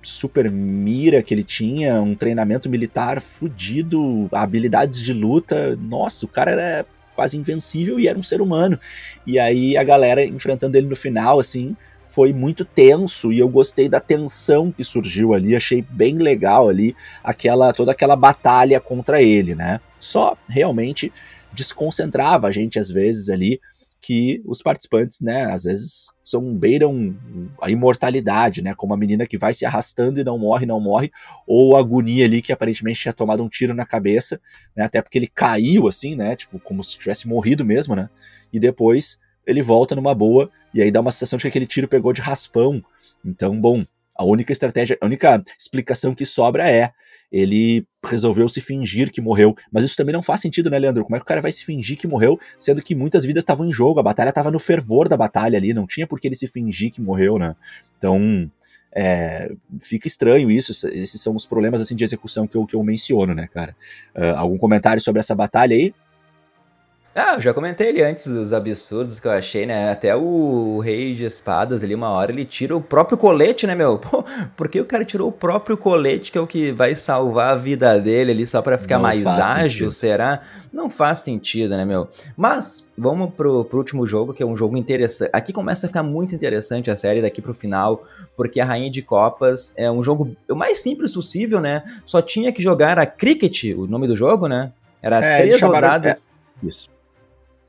[0.03, 5.77] super mira que ele tinha, um treinamento militar fudido, habilidades de luta.
[5.77, 8.79] Nossa, o cara era quase invencível e era um ser humano.
[9.27, 13.89] E aí a galera enfrentando ele no final, assim, foi muito tenso e eu gostei
[13.89, 16.95] da tensão que surgiu ali, achei bem legal ali
[17.25, 19.81] aquela toda aquela batalha contra ele, né?
[20.03, 21.13] Só realmente
[21.53, 23.61] desconcentrava a gente às vezes ali
[24.01, 27.17] que os participantes, né, às vezes são beiram
[27.61, 31.13] a imortalidade, né, como a menina que vai se arrastando e não morre, não morre,
[31.47, 34.41] ou a agonia ali que aparentemente tinha tomado um tiro na cabeça,
[34.75, 38.11] né, até porque ele caiu assim, né, tipo como se tivesse morrido mesmo, né,
[38.53, 41.87] e depois ele volta numa boa e aí dá uma sensação de que aquele tiro
[41.87, 42.83] pegou de raspão.
[43.25, 43.85] Então, bom,
[44.17, 46.93] a única estratégia, a única explicação que sobra é
[47.33, 49.57] ele resolveu se fingir que morreu.
[49.73, 51.05] Mas isso também não faz sentido, né, Leandro?
[51.05, 53.67] Como é que o cara vai se fingir que morreu, sendo que muitas vidas estavam
[53.67, 56.35] em jogo, a batalha estava no fervor da batalha ali, não tinha por que ele
[56.35, 57.57] se fingir que morreu, né?
[57.97, 58.51] Então,
[58.95, 62.83] é, fica estranho isso, esses são os problemas assim de execução que eu, que eu
[62.83, 63.75] menciono, né, cara?
[64.15, 65.95] Uh, algum comentário sobre essa batalha aí?
[67.15, 69.91] Ah, eu já comentei ele antes dos absurdos que eu achei, né?
[69.91, 73.99] Até o Rei de Espadas ali, uma hora, ele tira o próprio colete, né, meu?
[74.01, 74.25] Pô,
[74.57, 77.55] por que o cara tirou o próprio colete, que é o que vai salvar a
[77.55, 79.93] vida dele ali, só para ficar Não mais ágil, sentido.
[79.93, 80.41] será?
[80.73, 82.09] Não faz sentido, né, meu?
[82.35, 85.31] Mas, vamos pro, pro último jogo, que é um jogo interessante.
[85.35, 89.03] Aqui começa a ficar muito interessante a série daqui pro final, porque a Rainha de
[89.03, 91.83] Copas é um jogo o mais simples possível, né?
[92.07, 94.73] Só tinha que jogar a Cricket, o nome do jogo, né?
[95.03, 96.33] Era é, três rodadas.
[96.63, 96.92] É, isso.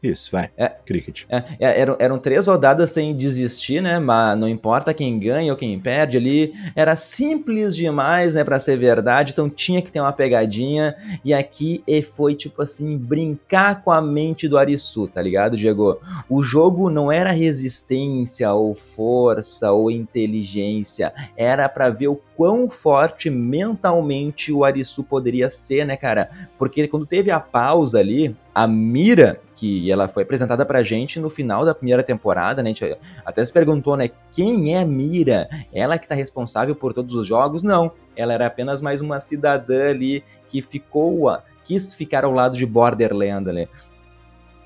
[0.03, 0.49] Isso, vai.
[0.57, 1.23] É, Cricket.
[1.29, 3.99] É, é, eram, eram três rodadas sem desistir, né?
[3.99, 6.53] Mas não importa quem ganha ou quem perde ali.
[6.75, 8.43] Era simples demais, né?
[8.43, 9.31] Pra ser verdade.
[9.31, 10.93] Então tinha que ter uma pegadinha.
[11.23, 11.81] E aqui
[12.13, 16.01] foi tipo assim: brincar com a mente do Arisu, tá ligado, Diego?
[16.27, 21.13] O jogo não era resistência ou força ou inteligência.
[21.37, 26.29] Era para ver o quão forte mentalmente o Arisu poderia ser, né, cara?
[26.57, 31.29] Porque quando teve a pausa ali, a Mira, que ela foi apresentada pra gente no
[31.29, 32.69] final da primeira temporada, né?
[32.69, 34.09] A gente até se perguntou, né?
[34.31, 35.47] Quem é Mira?
[35.73, 37.63] Ela que tá responsável por todos os jogos?
[37.63, 37.91] Não.
[38.15, 43.51] Ela era apenas mais uma cidadã ali que ficou, quis ficar ao lado de Borderland,
[43.51, 43.67] né?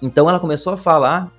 [0.02, 1.32] Então ela começou a falar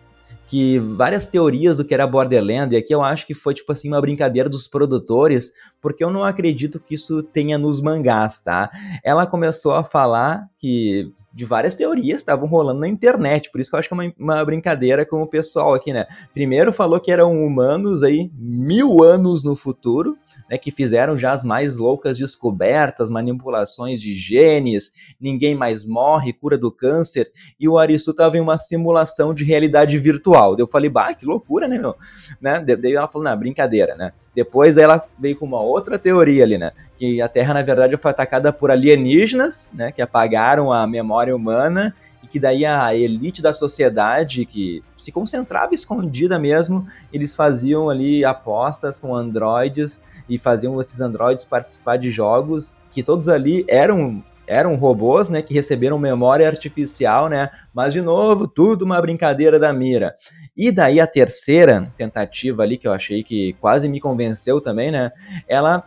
[0.49, 3.87] que várias teorias do que era Borderland, e aqui eu acho que foi tipo assim
[3.87, 8.71] uma brincadeira dos produtores, porque eu não acredito que isso tenha nos mangás, tá?
[9.05, 13.77] Ela começou a falar que de várias teorias estavam rolando na internet, por isso que
[13.77, 16.05] eu acho que é uma, uma, brincadeira com o pessoal aqui, né?
[16.35, 20.18] Primeiro falou que eram humanos aí mil anos no futuro,
[20.51, 20.59] né?
[20.59, 26.72] Que fizeram já as mais loucas descobertas, manipulações de genes, ninguém mais morre, cura do
[26.72, 30.57] câncer, e o Arisu tava em uma simulação de realidade virtual.
[30.59, 31.94] Eu falei, bah, que loucura, né, meu?
[32.40, 32.59] Né?
[32.59, 34.12] Daí ela falou, não, brincadeira, né?
[34.35, 36.72] Depois ela veio com uma outra teoria ali, né?
[36.96, 39.92] Que a Terra, na verdade, foi atacada por alienígenas, né?
[39.92, 45.75] Que apagaram a memória humana e que daí a elite da sociedade que se concentrava
[45.75, 52.75] escondida mesmo, eles faziam ali apostas com androides e faziam esses androides participar de jogos
[52.91, 57.51] que todos ali eram eram robôs, né, que receberam memória artificial, né?
[57.73, 60.14] Mas de novo, tudo uma brincadeira da mira.
[60.57, 65.12] E daí a terceira tentativa ali que eu achei que quase me convenceu também, né?
[65.47, 65.85] Ela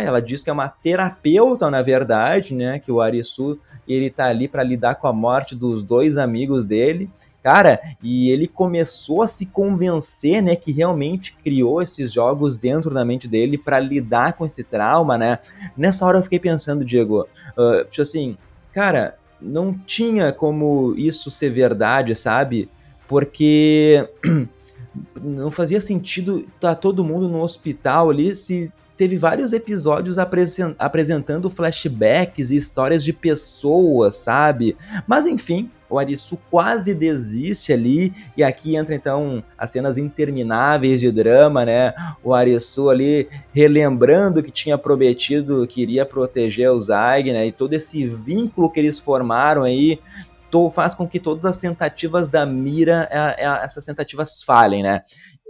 [0.00, 2.78] ela diz que é uma terapeuta, na verdade, né?
[2.78, 7.10] Que o Arisu ele tá ali para lidar com a morte dos dois amigos dele.
[7.42, 13.04] Cara, e ele começou a se convencer, né, que realmente criou esses jogos dentro da
[13.04, 15.38] mente dele para lidar com esse trauma, né?
[15.76, 17.24] Nessa hora eu fiquei pensando, Diego,
[17.56, 18.36] uh, assim,
[18.72, 22.68] cara, não tinha como isso ser verdade, sabe?
[23.06, 24.08] Porque
[25.22, 32.50] não fazia sentido tá todo mundo no hospital ali se teve vários episódios apresentando flashbacks
[32.50, 34.76] e histórias de pessoas, sabe?
[35.06, 41.12] Mas enfim, o Arisu quase desiste ali, e aqui entra então as cenas intermináveis de
[41.12, 41.94] drama, né?
[42.24, 47.46] O Arisu ali relembrando que tinha prometido que iria proteger o Zag, né?
[47.46, 50.00] E todo esse vínculo que eles formaram aí
[50.72, 55.02] faz com que todas as tentativas da Mira, é, é, essas tentativas falhem, né?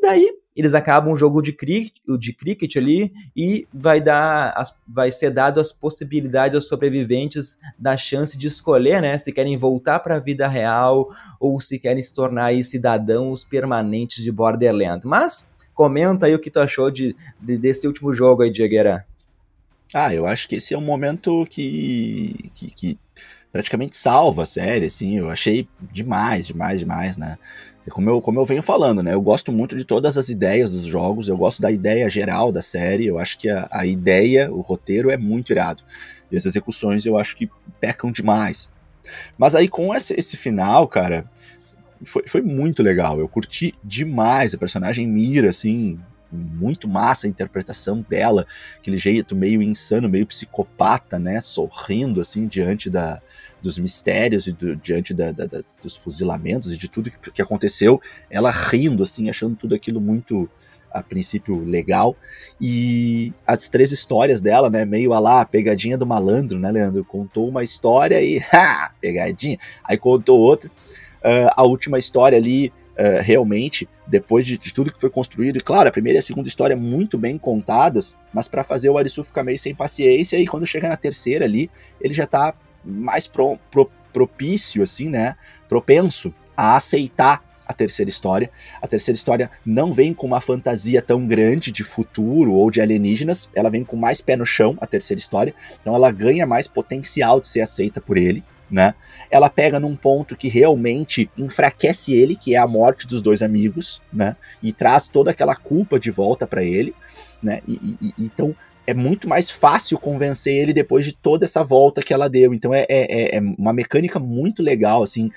[0.03, 5.13] Daí eles acabam o jogo de cricket, de cricket ali e vai dar as, vai
[5.13, 10.17] ser dado as possibilidades aos sobreviventes da chance de escolher, né, se querem voltar para
[10.17, 15.07] a vida real ou se querem se tornar aí, cidadãos permanentes de Borderland.
[15.07, 19.07] Mas comenta aí o que tu achou de, de desse último jogo aí, Diegueira.
[19.95, 22.99] Ah, eu acho que esse é um momento que, que, que
[23.53, 27.39] praticamente salva a série, assim, eu achei demais, demais, demais, né?
[27.91, 29.15] Como eu, como eu venho falando, né?
[29.15, 32.61] Eu gosto muito de todas as ideias dos jogos, eu gosto da ideia geral da
[32.61, 35.85] série, eu acho que a, a ideia, o roteiro é muito irado.
[36.31, 37.49] E as execuções eu acho que
[37.81, 38.71] pecam demais.
[39.39, 41.25] Mas aí com esse, esse final, cara,
[42.05, 43.19] foi, foi muito legal.
[43.19, 45.99] Eu curti demais a personagem Mira, assim,
[46.37, 48.47] muito massa a interpretação dela,
[48.79, 53.21] aquele jeito meio insano, meio psicopata, né, sorrindo assim diante da,
[53.61, 57.43] dos mistérios e do, diante da, da, da, dos fuzilamentos e de tudo que, que,
[57.43, 60.49] aconteceu, ela rindo assim, achando tudo aquilo muito
[60.93, 62.17] a princípio legal.
[62.61, 67.49] E as três histórias dela, né, meio a lá pegadinha do malandro, né, Leandro, contou
[67.49, 73.89] uma história e ha, pegadinha, aí contou outra, uh, a última história ali uh, realmente,
[74.07, 75.57] depois de, de, tudo que foi construído.
[75.57, 78.99] E claro, a primeira e a segunda história muito bem contadas, mas para fazer o
[78.99, 82.55] Arisu ficar meio sem paciência, e quando chega na terceira ali, ele já tá
[82.85, 85.37] mais pro, pro, propício, assim, né?
[85.69, 88.51] Propenso a aceitar a terceira história.
[88.81, 93.51] A terceira história não vem com uma fantasia tão grande de futuro ou de alienígenas,
[93.55, 97.41] ela vem com mais pé no chão, a terceira história, então ela ganha mais potencial
[97.41, 98.95] de ser aceita por ele né?
[99.31, 104.03] Ela pega num ponto que realmente enfraquece ele, que é a morte dos dois amigos,
[104.13, 104.37] né?
[104.63, 106.95] E traz toda aquela culpa de volta para ele,
[107.43, 107.61] né?
[107.67, 108.55] E, e, então
[108.87, 112.55] é muito mais fácil convencer ele depois de toda essa volta que ela deu.
[112.55, 115.31] Então é, é, é, é uma mecânica muito legal, assim,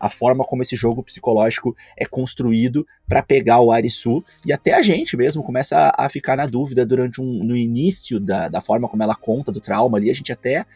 [0.00, 4.82] a forma como esse jogo psicológico é construído para pegar o Arisu e até a
[4.82, 8.88] gente mesmo começa a, a ficar na dúvida durante um, no início da, da forma
[8.88, 10.66] como ela conta do trauma ali, a gente até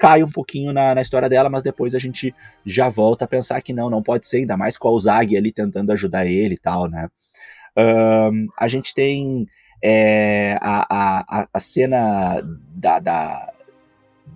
[0.00, 2.34] cai um pouquinho na, na, história dela, mas depois a gente
[2.64, 5.52] já volta a pensar que não, não pode ser, ainda mais com a Uzagi ali
[5.52, 7.08] tentando ajudar ele e tal, né?
[7.76, 9.46] Um, a gente tem
[9.82, 10.86] é, a,
[11.40, 12.40] a, a cena
[12.74, 13.52] da, da,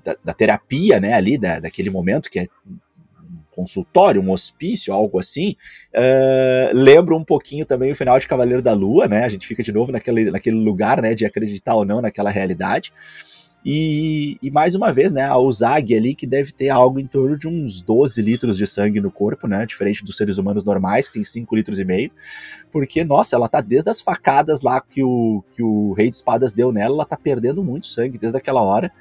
[0.04, 2.46] da, da, terapia, né, ali, da, daquele momento, que é
[3.50, 5.54] consultório, um hospício, algo assim,
[5.94, 9.62] uh, lembra um pouquinho também o final de Cavaleiro da Lua, né, a gente fica
[9.62, 12.92] de novo naquele, naquele lugar, né, de acreditar ou não naquela realidade,
[13.64, 17.38] e, e, mais uma vez, né, a Uzag ali, que deve ter algo em torno
[17.38, 21.14] de uns 12 litros de sangue no corpo, né, diferente dos seres humanos normais, que
[21.14, 22.10] tem 5 litros e meio,
[22.70, 26.52] porque, nossa, ela tá desde as facadas lá que o, que o Rei de Espadas
[26.52, 28.92] deu nela, ela tá perdendo muito sangue desde aquela hora,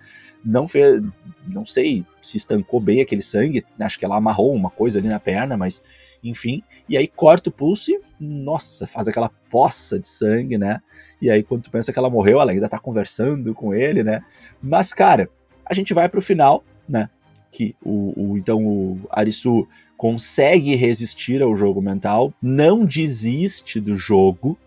[0.43, 1.01] não fez,
[1.47, 5.19] não sei se estancou bem aquele sangue, acho que ela amarrou uma coisa ali na
[5.19, 5.81] perna, mas
[6.23, 10.81] enfim, e aí corta o pulso e, nossa, faz aquela poça de sangue, né?
[11.21, 14.23] E aí quando tu pensa que ela morreu, ela ainda tá conversando com ele, né?
[14.61, 15.29] Mas, cara,
[15.65, 17.09] a gente vai pro final, né?
[17.51, 24.57] Que o, o então o Arisu consegue resistir ao jogo mental, não desiste do jogo,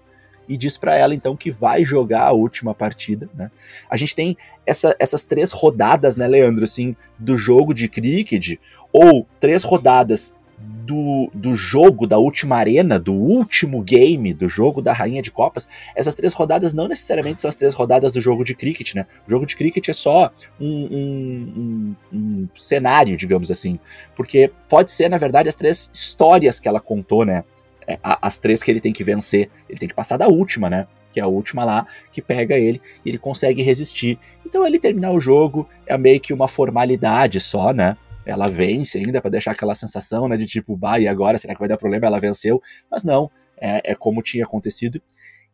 [0.48, 3.50] e diz para ela então que vai jogar a última partida, né?
[3.88, 8.58] A gente tem essa, essas três rodadas, né, Leandro, assim, do jogo de cricket,
[8.92, 14.92] ou três rodadas do, do jogo, da última arena, do último game do jogo da
[14.92, 18.54] Rainha de Copas, essas três rodadas não necessariamente são as três rodadas do jogo de
[18.54, 19.06] cricket, né?
[19.26, 20.30] O jogo de cricket é só
[20.60, 23.78] um, um, um, um cenário, digamos assim.
[24.14, 27.44] Porque pode ser, na verdade, as três histórias que ela contou, né?
[27.86, 29.50] É, as três que ele tem que vencer.
[29.68, 30.86] Ele tem que passar da última, né?
[31.12, 34.18] que é a última lá, que pega ele e ele consegue resistir.
[34.44, 37.96] Então ele terminar o jogo é meio que uma formalidade só, né?
[38.26, 41.60] ela vence ainda para deixar aquela sensação, né, de tipo, bah, e agora será que
[41.60, 42.06] vai dar problema?
[42.06, 45.00] Ela venceu, mas não, é, é como tinha acontecido.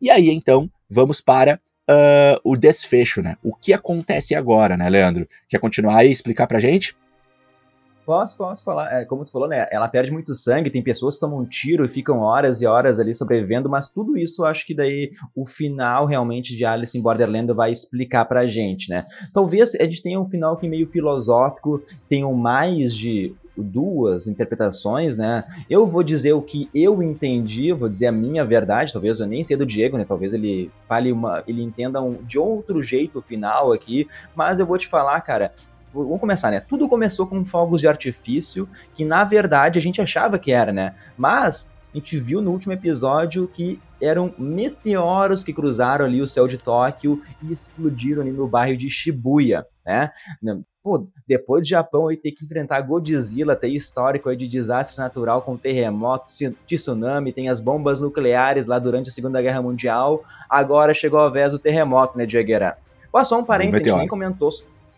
[0.01, 3.37] E aí então vamos para uh, o desfecho, né?
[3.43, 5.27] O que acontece agora, né, Leandro?
[5.47, 6.95] Quer continuar aí e explicar pra gente?
[8.05, 9.01] Posso, posso falar.
[9.01, 9.65] É, como tu falou, né?
[9.71, 12.99] Ela perde muito sangue, tem pessoas que tomam um tiro e ficam horas e horas
[12.99, 17.53] ali sobrevivendo, mas tudo isso acho que daí o final realmente de Alice em Borderland
[17.53, 19.05] vai explicar pra gente, né?
[19.33, 25.43] Talvez a gente tenha um final que meio filosófico, tenham mais de duas interpretações, né?
[25.69, 29.43] Eu vou dizer o que eu entendi, vou dizer a minha verdade, talvez eu nem
[29.43, 30.05] sei do Diego, né?
[30.05, 34.65] Talvez ele fale uma, ele entenda um, de outro jeito o final aqui, mas eu
[34.65, 35.53] vou te falar, cara,
[35.93, 36.59] vamos começar, né?
[36.59, 40.95] Tudo começou com fogos de artifício, que na verdade a gente achava que era, né?
[41.17, 46.47] Mas a gente viu no último episódio que eram meteoros que cruzaram ali o céu
[46.47, 50.09] de Tóquio e explodiram ali no bairro de Shibuya, né?
[50.83, 55.41] Pô, depois do Japão aí ter que enfrentar Godzilla, ter histórico aí de desastre natural
[55.41, 56.25] com terremoto,
[56.67, 61.53] tsunami, tem as bombas nucleares lá durante a Segunda Guerra Mundial, agora chegou a vez
[61.53, 62.77] do terremoto, né, Diegueira?
[63.11, 64.49] Passou um parênteses, a gente nem comentou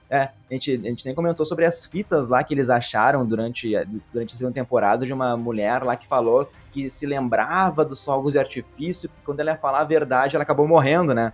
[0.10, 3.72] é, a gente, a gente nem comentou sobre as fitas lá que eles acharam durante,
[4.14, 8.34] durante a segunda temporada de uma mulher lá que falou que se lembrava dos fogos
[8.34, 11.34] de artifício, que quando ela ia falar a verdade, ela acabou morrendo, né?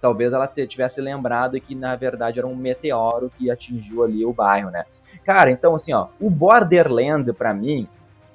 [0.00, 4.70] talvez ela tivesse lembrado que na verdade era um meteoro que atingiu ali o bairro,
[4.70, 4.84] né?
[5.24, 7.88] Cara, então assim, ó, o Borderland para mim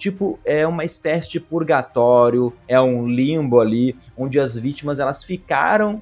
[0.03, 6.01] tipo, é uma espécie de purgatório, é um limbo ali, onde as vítimas elas ficaram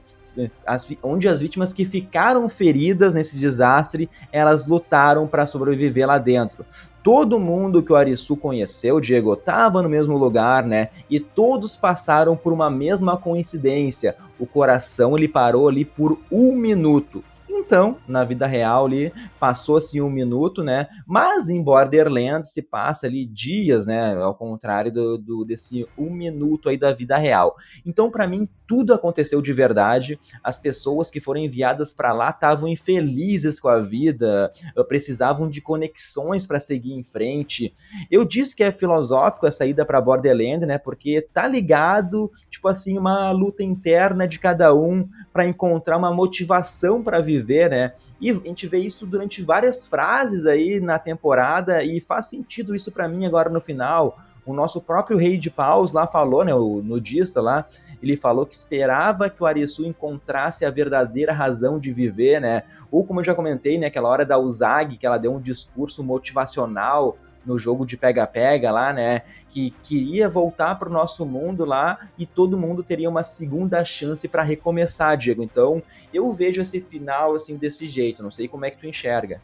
[0.65, 6.65] as, onde as vítimas que ficaram feridas nesse desastre, elas lutaram para sobreviver lá dentro.
[7.03, 10.87] Todo mundo que o Arisu conheceu, Diego, estava no mesmo lugar, né?
[11.09, 14.15] E todos passaram por uma mesma coincidência.
[14.39, 17.21] O coração ele parou ali por um minuto.
[17.53, 20.87] Então, na vida real ali, passou-se um minuto, né?
[21.05, 24.15] Mas em Borderlands se passa ali dias, né?
[24.15, 27.57] Ao contrário do, do desse um minuto aí da vida real.
[27.85, 30.17] Então, para mim, tudo aconteceu de verdade.
[30.41, 35.59] As pessoas que foram enviadas para lá estavam infelizes com a vida, eh, precisavam de
[35.59, 37.73] conexões para seguir em frente.
[38.09, 40.77] Eu disse que é filosófico a saída para Borderland, né?
[40.77, 47.03] Porque tá ligado, tipo assim, uma luta interna de cada um para encontrar uma motivação
[47.03, 47.93] para viver, né?
[48.19, 52.91] E a gente vê isso durante várias frases aí na temporada e faz sentido isso
[52.91, 56.81] para mim agora no final o nosso próprio rei de paus lá falou, né, o
[56.81, 57.65] nudista lá,
[58.01, 62.63] ele falou que esperava que o Arisu encontrasse a verdadeira razão de viver, né?
[62.89, 66.03] Ou como eu já comentei, né, aquela hora da Uzag, que ela deu um discurso
[66.03, 69.21] motivacional no jogo de pega-pega lá, né?
[69.49, 74.27] Que queria voltar para o nosso mundo lá e todo mundo teria uma segunda chance
[74.27, 75.43] para recomeçar, Diego.
[75.43, 75.81] Então,
[76.13, 78.23] eu vejo esse final assim desse jeito.
[78.23, 79.41] Não sei como é que tu enxerga.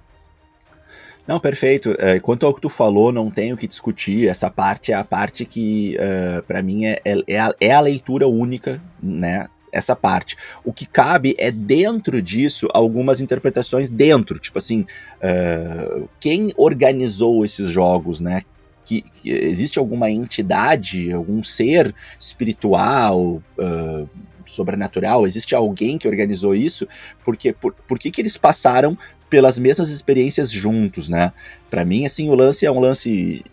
[1.27, 1.93] Não, perfeito.
[1.99, 4.29] É, quanto ao que tu falou, não tenho que discutir.
[4.29, 7.81] Essa parte é a parte que, uh, é, para mim, é, é, a, é a
[7.81, 9.45] leitura única, né?
[9.71, 10.37] Essa parte.
[10.63, 14.39] O que cabe é dentro disso algumas interpretações dentro.
[14.39, 14.85] Tipo assim,
[15.21, 18.41] uh, quem organizou esses jogos, né?
[18.85, 24.09] Que, que, existe alguma entidade, algum ser espiritual, uh,
[24.45, 25.27] sobrenatural?
[25.27, 26.87] Existe alguém que organizou isso?
[27.25, 28.97] Porque por, por que, que eles passaram
[29.29, 31.33] pelas mesmas experiências juntos, né?
[31.69, 33.43] Para mim, assim, o lance é um lance,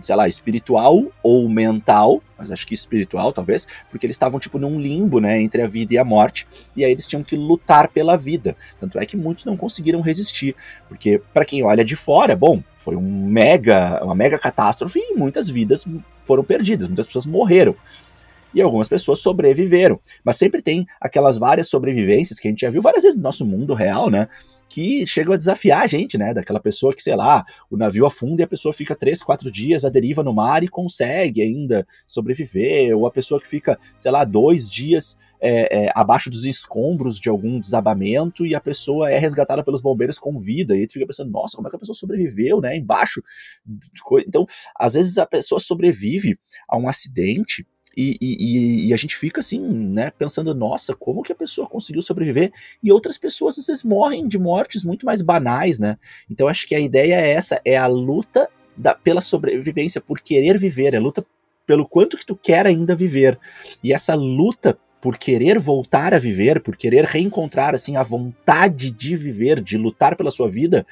[0.00, 4.80] sei lá, espiritual ou mental, mas acho que espiritual, talvez, porque eles estavam, tipo, num
[4.80, 6.46] limbo, né, entre a vida e a morte,
[6.76, 8.56] e aí eles tinham que lutar pela vida.
[8.78, 10.54] Tanto é que muitos não conseguiram resistir,
[10.88, 15.48] porque, para quem olha de fora, bom, foi um mega, uma mega catástrofe e muitas
[15.48, 15.84] vidas
[16.24, 17.74] foram perdidas, muitas pessoas morreram
[18.56, 20.00] e algumas pessoas sobreviveram.
[20.24, 23.44] Mas sempre tem aquelas várias sobrevivências que a gente já viu várias vezes no nosso
[23.44, 24.28] mundo real, né?
[24.66, 26.32] Que chegam a desafiar a gente, né?
[26.32, 29.84] Daquela pessoa que, sei lá, o navio afunda e a pessoa fica três, quatro dias
[29.84, 34.24] à deriva no mar e consegue ainda sobreviver, ou a pessoa que fica, sei lá,
[34.24, 39.62] dois dias é, é, abaixo dos escombros de algum desabamento e a pessoa é resgatada
[39.62, 40.74] pelos bombeiros com vida.
[40.74, 42.74] E tu fica pensando, nossa, como é que a pessoa sobreviveu, né?
[42.74, 43.22] Embaixo.
[44.26, 47.66] Então, às vezes a pessoa sobrevive a um acidente
[47.96, 52.02] e, e, e, a gente fica assim, né, pensando, nossa, como que a pessoa conseguiu
[52.02, 52.52] sobreviver?
[52.82, 55.96] E outras pessoas às vezes morrem de mortes muito mais banais, né?
[56.30, 60.58] Então acho que a ideia é essa, é a luta da, pela sobrevivência, por querer
[60.58, 61.24] viver, é a luta
[61.66, 63.38] pelo quanto que tu quer ainda viver.
[63.82, 69.16] E essa luta por querer voltar a viver, por querer reencontrar assim a vontade de
[69.16, 70.86] viver, de lutar pela sua vida,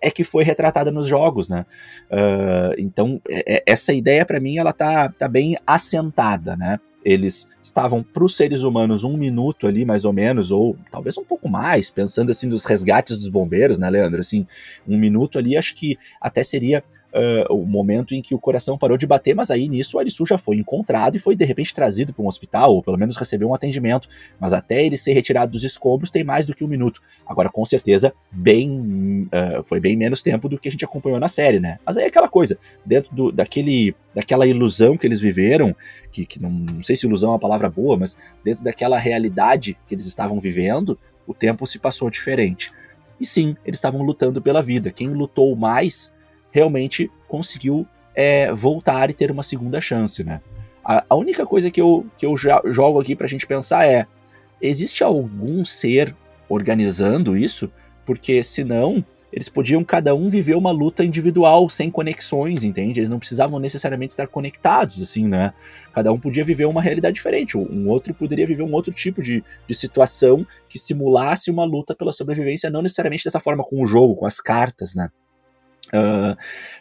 [0.00, 1.66] é que foi retratada nos jogos, né?
[2.10, 6.78] Uh, então é, é, essa ideia para mim ela tá, tá bem assentada, né?
[7.02, 11.24] Eles estavam para os seres humanos um minuto ali, mais ou menos, ou talvez um
[11.24, 14.20] pouco mais, pensando assim dos resgates dos bombeiros, né, Leandro?
[14.20, 14.46] Assim,
[14.86, 16.84] um minuto ali, acho que até seria
[17.14, 20.24] uh, o momento em que o coração parou de bater, mas aí nisso o Arisu
[20.26, 23.48] já foi encontrado e foi de repente trazido para um hospital, ou pelo menos recebeu
[23.48, 24.08] um atendimento.
[24.38, 27.00] Mas até ele ser retirado dos escombros tem mais do que um minuto.
[27.26, 31.28] Agora, com certeza, bem uh, foi bem menos tempo do que a gente acompanhou na
[31.28, 31.78] série, né?
[31.84, 35.74] Mas aí é aquela coisa, dentro do, daquele, daquela ilusão que eles viveram,
[36.10, 39.76] que, que não, não sei se ilusão é uma palavra boa, mas dentro daquela realidade
[39.86, 42.72] que eles estavam vivendo, o tempo se passou diferente.
[43.20, 44.90] E sim, eles estavam lutando pela vida.
[44.90, 46.12] Quem lutou mais
[46.50, 50.40] realmente conseguiu é, voltar e ter uma segunda chance, né?
[50.84, 54.06] A, a, única coisa que eu, que eu jogo aqui pra gente pensar é:
[54.60, 56.14] existe algum ser
[56.48, 57.70] organizando isso?
[58.04, 62.98] Porque senão eles podiam cada um viver uma luta individual, sem conexões, entende?
[62.98, 65.52] Eles não precisavam necessariamente estar conectados, assim, né?
[65.92, 69.44] Cada um podia viver uma realidade diferente, um outro poderia viver um outro tipo de,
[69.68, 74.16] de situação que simulasse uma luta pela sobrevivência, não necessariamente dessa forma com o jogo,
[74.16, 75.10] com as cartas, né?
[75.92, 76.36] Uh,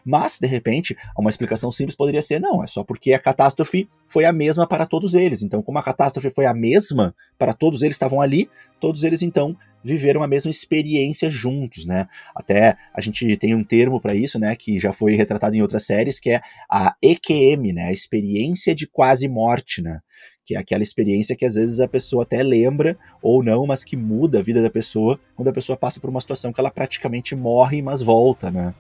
[0.06, 4.26] mas, de repente, uma explicação simples poderia ser: não, é só porque a catástrofe foi
[4.26, 5.42] a mesma para todos eles.
[5.42, 8.50] Então, como a catástrofe foi a mesma para todos eles, estavam ali,
[8.80, 12.08] todos eles então viveram a mesma experiência juntos, né?
[12.36, 15.86] Até a gente tem um termo para isso, né, que já foi retratado em outras
[15.86, 20.02] séries, que é a EQM, né, a experiência de quase morte, né?
[20.50, 23.96] Que é aquela experiência que às vezes a pessoa até lembra ou não, mas que
[23.96, 27.36] muda a vida da pessoa quando a pessoa passa por uma situação que ela praticamente
[27.36, 28.74] morre, mas volta, né?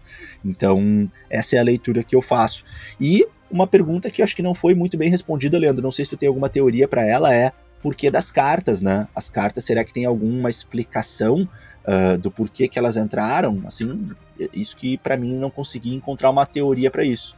[0.43, 2.65] Então, essa é a leitura que eu faço.
[2.99, 6.05] E uma pergunta que eu acho que não foi muito bem respondida, Leandro, não sei
[6.05, 7.51] se tu tem alguma teoria para ela, é
[7.83, 9.07] por que das cartas, né?
[9.15, 11.47] As cartas, será que tem alguma explicação
[11.85, 13.61] uh, do porquê que elas entraram?
[13.67, 14.09] Assim,
[14.51, 17.37] isso que para mim não consegui encontrar uma teoria para isso.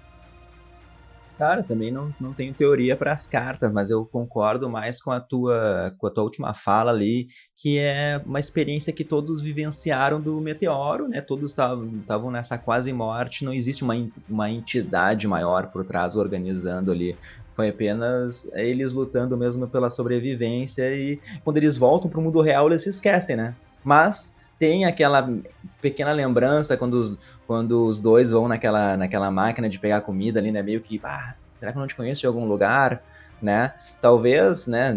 [1.42, 5.20] Cara, também não, não tenho teoria para as cartas, mas eu concordo mais com a
[5.20, 10.40] tua com a tua última fala ali, que é uma experiência que todos vivenciaram do
[10.40, 11.20] meteoro, né?
[11.20, 13.96] Todos estavam nessa quase morte, não existe uma,
[14.30, 17.18] uma entidade maior por trás organizando ali
[17.56, 22.68] foi apenas eles lutando mesmo pela sobrevivência e quando eles voltam para o mundo real
[22.68, 23.56] eles se esquecem, né?
[23.84, 25.28] Mas tem aquela
[25.82, 30.52] pequena lembrança quando os, quando os dois vão naquela, naquela máquina de pegar comida ali,
[30.52, 30.62] né?
[30.62, 33.02] Meio que, ah, será que eu não te conheço de algum lugar,
[33.42, 33.74] né?
[34.00, 34.96] Talvez, né?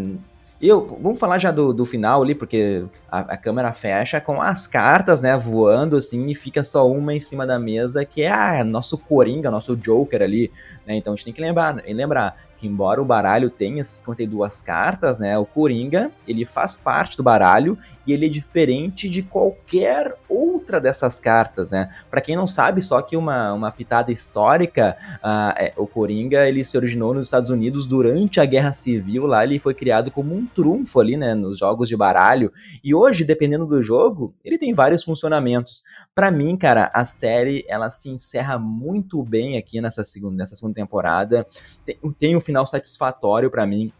[0.60, 4.66] Eu, vamos falar já do, do final ali, porque a, a, câmera fecha com as
[4.66, 8.62] cartas, né, voando assim, e fica só uma em cima da mesa, que é ah,
[8.62, 10.52] nosso Coringa, nosso Joker ali,
[10.86, 10.94] né?
[10.94, 15.36] Então a gente tem que lembrar, lembrar que embora o baralho tenha 52 cartas, né,
[15.38, 21.18] o Coringa, ele faz parte do baralho e ele é diferente de qualquer outra dessas
[21.18, 21.88] cartas, né?
[22.10, 26.64] Para quem não sabe, só que uma, uma pitada histórica, uh, é, o Coringa, ele
[26.64, 30.46] se originou nos Estados Unidos durante a Guerra Civil, lá ele foi criado como um
[30.46, 32.52] trunfo ali, né, nos jogos de baralho,
[32.82, 35.82] e hoje, dependendo do jogo, ele tem vários funcionamentos.
[36.14, 40.74] Para mim, cara, a série, ela se encerra muito bem aqui nessa segunda, nessa segunda
[40.74, 41.46] temporada,
[41.84, 43.92] tem, tem um final satisfatório para mim.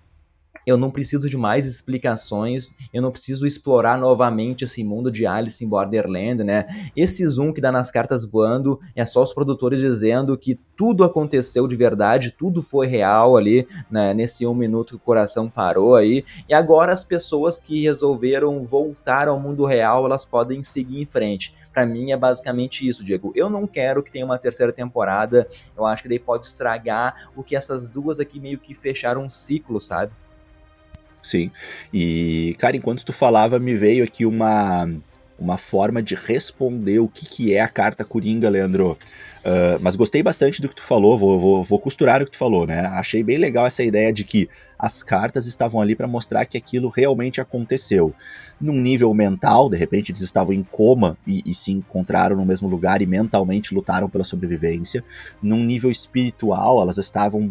[0.66, 5.64] Eu não preciso de mais explicações, eu não preciso explorar novamente esse mundo de Alice
[5.64, 6.64] em Borderland, né?
[6.96, 11.68] Esse zoom que dá nas cartas voando é só os produtores dizendo que tudo aconteceu
[11.68, 14.14] de verdade, tudo foi real ali, né?
[14.14, 16.24] Nesse um minuto que o coração parou aí.
[16.48, 21.54] E agora as pessoas que resolveram voltar ao mundo real, elas podem seguir em frente.
[21.72, 23.32] Para mim é basicamente isso, Diego.
[23.34, 25.46] Eu não quero que tenha uma terceira temporada.
[25.76, 29.30] Eu acho que daí pode estragar o que essas duas aqui meio que fecharam um
[29.30, 30.12] ciclo, sabe?
[31.24, 31.50] Sim.
[31.92, 34.86] E, cara, enquanto tu falava, me veio aqui uma,
[35.38, 38.98] uma forma de responder o que, que é a carta Coringa, Leandro.
[39.40, 42.36] Uh, mas gostei bastante do que tu falou, vou, vou, vou, costurar o que tu
[42.36, 42.80] falou, né?
[42.88, 46.90] Achei bem legal essa ideia de que as cartas estavam ali para mostrar que aquilo
[46.90, 48.14] realmente aconteceu.
[48.60, 52.68] Num nível mental, de repente eles estavam em coma e, e se encontraram no mesmo
[52.68, 55.02] lugar e mentalmente lutaram pela sobrevivência.
[55.42, 57.50] Num nível espiritual, elas estavam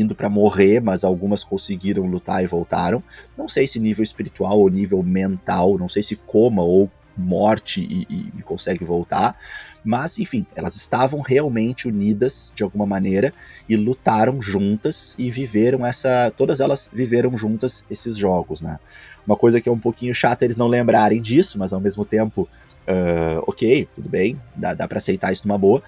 [0.00, 3.02] indo para morrer, mas algumas conseguiram lutar e voltaram.
[3.36, 8.30] Não sei se nível espiritual ou nível mental, não sei se coma ou morte e,
[8.38, 9.36] e, consegue voltar.
[9.84, 13.32] Mas, enfim, elas estavam realmente unidas de alguma maneira
[13.68, 16.32] e lutaram juntas e viveram essa.
[16.36, 18.78] Todas elas viveram juntas esses jogos, né?
[19.26, 22.48] Uma coisa que é um pouquinho chata eles não lembrarem disso, mas ao mesmo tempo,
[22.86, 25.82] uh, ok, tudo bem, dá, dá para aceitar isso numa boa.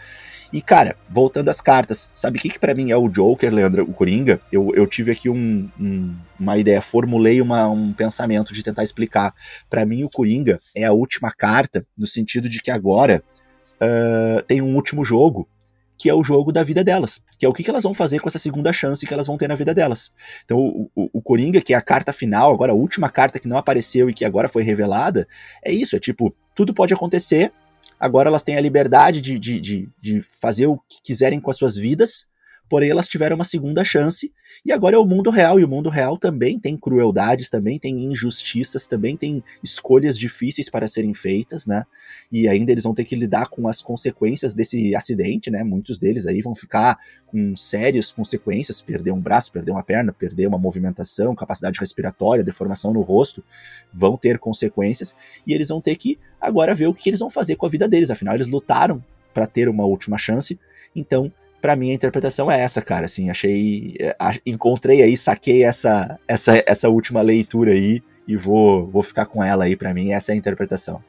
[0.53, 3.84] E, cara, voltando às cartas, sabe o que, que para mim é o Joker, Leandro,
[3.84, 4.40] o Coringa?
[4.51, 9.32] Eu, eu tive aqui um, um, uma ideia, formulei uma, um pensamento de tentar explicar.
[9.68, 13.22] Para mim, o Coringa é a última carta, no sentido de que agora
[13.76, 15.48] uh, tem um último jogo,
[15.96, 18.28] que é o jogo da vida delas, que é o que, elas vão fazer com
[18.28, 20.11] essa segunda chance que elas vão ter na vida delas.
[20.44, 23.46] Então, o, o, o, Coringa, que é a carta final, agora a última carta que
[23.46, 25.28] não apareceu e que agora foi revelada,
[25.62, 27.53] é isso: é tipo, tudo pode acontecer,
[28.01, 31.57] Agora elas têm a liberdade de, de, de, de fazer o que quiserem com as
[31.59, 32.26] suas vidas,
[32.71, 34.33] porém elas tiveram uma segunda chance,
[34.64, 38.05] e agora é o mundo real, e o mundo real também tem crueldades, também tem
[38.05, 41.85] injustiças, também tem escolhas difíceis para serem feitas, né?
[42.31, 45.64] E ainda eles vão ter que lidar com as consequências desse acidente, né?
[45.64, 46.97] Muitos deles aí vão ficar
[47.27, 52.93] com sérias consequências, perder um braço, perder uma perna, perder uma movimentação, capacidade respiratória, deformação
[52.93, 53.43] no rosto,
[53.93, 57.57] vão ter consequências, e eles vão ter que agora ver o que eles vão fazer
[57.57, 59.05] com a vida deles, afinal eles lutaram
[59.35, 60.57] para ter uma última chance,
[60.95, 66.19] então para mim a interpretação é essa, cara, assim, achei, é, encontrei aí, saquei essa,
[66.27, 70.33] essa, essa última leitura aí e vou, vou ficar com ela aí, para mim essa
[70.33, 71.03] é a interpretação.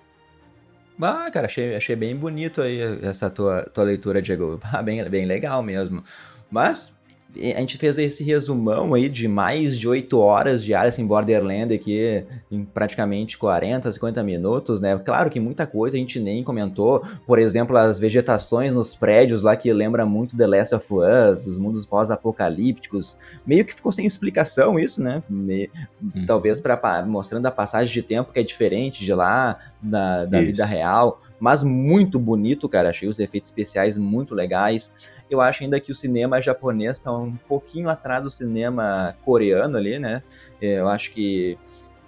[1.02, 4.60] Ah, cara, achei, achei bem bonito aí essa tua, tua leitura, Diego.
[4.72, 6.04] Ah, bem, bem legal mesmo.
[6.50, 7.00] Mas
[7.56, 11.74] a gente fez esse resumão aí de mais de 8 horas de Alice em Borderland
[11.74, 14.98] aqui em praticamente 40, 50 minutos, né?
[14.98, 19.56] Claro que muita coisa a gente nem comentou, por exemplo, as vegetações nos prédios lá
[19.56, 24.78] que lembra muito The Last of Us, os mundos pós-apocalípticos, meio que ficou sem explicação
[24.78, 25.24] isso, né?
[25.30, 25.70] Me...
[26.02, 26.26] Hum.
[26.26, 30.66] Talvez para mostrando a passagem de tempo que é diferente de lá, da, da vida
[30.66, 32.92] real, mas muito bonito, cara.
[32.92, 35.10] Achei os efeitos especiais muito legais.
[35.28, 39.98] Eu acho ainda que o cinema japonês está um pouquinho atrás do cinema coreano ali,
[39.98, 40.22] né?
[40.62, 41.58] Eu acho que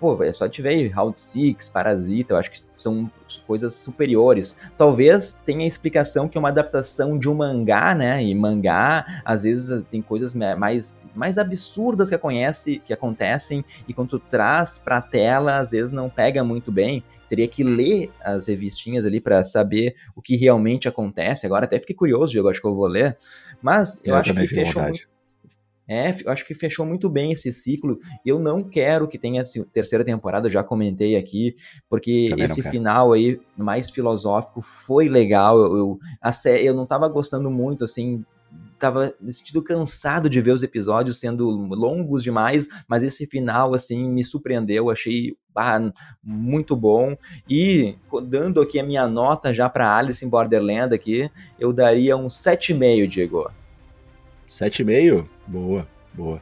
[0.03, 3.09] pô, é só tiver Round Six, Parasita, eu acho que são
[3.47, 4.53] coisas superiores.
[4.77, 8.21] Talvez tenha a explicação que é uma adaptação de um mangá, né?
[8.21, 14.09] E mangá, às vezes, tem coisas mais, mais absurdas que, conhece, que acontecem, e quando
[14.09, 17.01] tu traz pra tela, às vezes não pega muito bem
[17.33, 21.47] teria que ler as revistinhas ali para saber o que realmente acontece.
[21.47, 23.17] Agora até fiquei curioso, Diego, acho que eu vou ler.
[23.59, 25.07] Mas eu, eu acho que fechou muito,
[25.87, 27.99] é, eu acho que fechou muito bem esse ciclo.
[28.23, 31.55] Eu não quero que tenha terceira temporada, já comentei aqui,
[31.89, 35.59] porque Também esse final aí, mais filosófico, foi legal.
[35.59, 38.23] Eu, eu, a série, eu não tava gostando muito, assim,
[38.83, 44.09] tava me sentindo cansado de ver os episódios sendo longos demais, mas esse final, assim,
[44.09, 45.79] me surpreendeu, achei ah,
[46.21, 47.15] muito bom.
[47.49, 47.95] E
[48.27, 53.07] dando aqui a minha nota já para Alice em Borderland aqui, eu daria um 7,5,
[53.07, 53.49] Diego.
[54.49, 55.25] 7,5?
[55.47, 56.41] Boa, boa.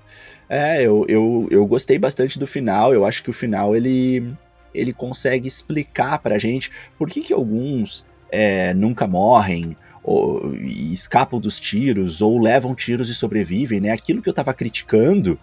[0.49, 2.93] É, eu, eu, eu gostei bastante do final.
[2.93, 4.33] Eu acho que o final ele,
[4.73, 11.59] ele consegue explicar pra gente por que, que alguns é, nunca morrem, ou, escapam dos
[11.59, 13.91] tiros, ou levam tiros e sobrevivem, né?
[13.91, 15.39] Aquilo que eu tava criticando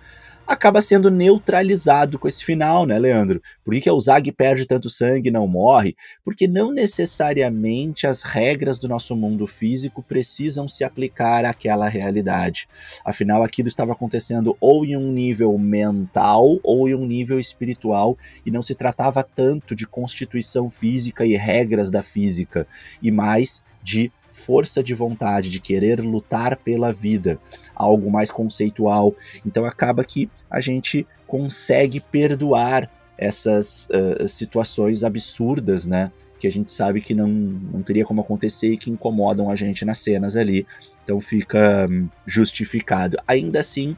[0.49, 3.43] acaba sendo neutralizado com esse final, né, Leandro?
[3.63, 5.95] Por que, que o Zag perde tanto sangue e não morre?
[6.25, 12.67] Porque não necessariamente as regras do nosso mundo físico precisam se aplicar àquela realidade.
[13.05, 18.51] Afinal, aquilo estava acontecendo ou em um nível mental ou em um nível espiritual, e
[18.51, 22.67] não se tratava tanto de constituição física e regras da física,
[23.03, 27.39] e mais de força de vontade, de querer lutar pela vida,
[27.75, 29.15] algo mais conceitual.
[29.45, 36.13] Então acaba que a gente consegue perdoar essas uh, situações absurdas, né?
[36.39, 39.85] Que a gente sabe que não, não teria como acontecer e que incomodam a gente
[39.85, 40.65] nas cenas ali.
[41.03, 43.17] Então fica um, justificado.
[43.27, 43.97] Ainda assim,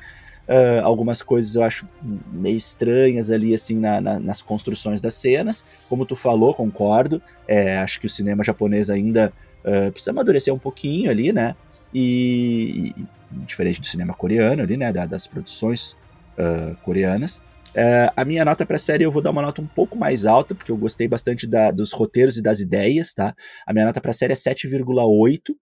[0.51, 1.89] Uh, algumas coisas eu acho
[2.33, 5.65] meio estranhas ali, assim, na, na, nas construções das cenas.
[5.89, 7.23] Como tu falou, concordo.
[7.47, 9.33] É, acho que o cinema japonês ainda
[9.65, 11.55] uh, precisa amadurecer um pouquinho ali, né?
[11.93, 13.07] E, e,
[13.45, 14.93] diferente do cinema coreano ali, né?
[14.93, 15.97] Da, das produções
[16.39, 17.41] uh, coreanas.
[17.71, 20.27] Uh, a minha nota para a série eu vou dar uma nota um pouco mais
[20.27, 23.33] alta, porque eu gostei bastante da, dos roteiros e das ideias, tá?
[23.65, 25.55] A minha nota para a série é 7,8, uh,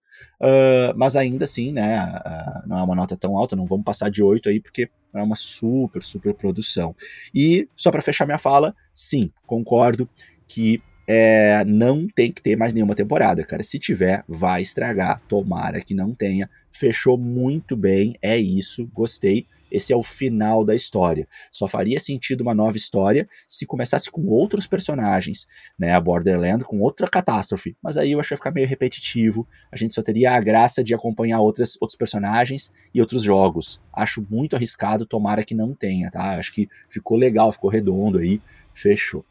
[0.95, 2.03] mas ainda assim, né?
[2.25, 5.21] Uh, não é uma nota tão alta, não vamos passar de 8 aí, porque é
[5.21, 6.95] uma super, super produção.
[7.33, 10.09] E, só para fechar minha fala, sim, concordo
[10.47, 10.81] que
[11.11, 13.63] é, não tem que ter mais nenhuma temporada, cara.
[13.63, 15.19] Se tiver, vai estragar.
[15.27, 16.47] Tomara que não tenha.
[16.71, 19.47] Fechou muito bem, é isso, gostei.
[19.71, 21.27] Esse é o final da história.
[21.51, 25.47] Só faria sentido uma nova história se começasse com outros personagens,
[25.77, 25.93] né?
[25.93, 27.75] A Borderland com outra catástrofe.
[27.81, 29.47] Mas aí eu acho que ia ficar meio repetitivo.
[29.71, 33.81] A gente só teria a graça de acompanhar outras, outros personagens e outros jogos.
[33.93, 36.37] Acho muito arriscado, tomara que não tenha, tá?
[36.37, 38.41] Acho que ficou legal, ficou redondo aí.
[38.73, 39.25] Fechou.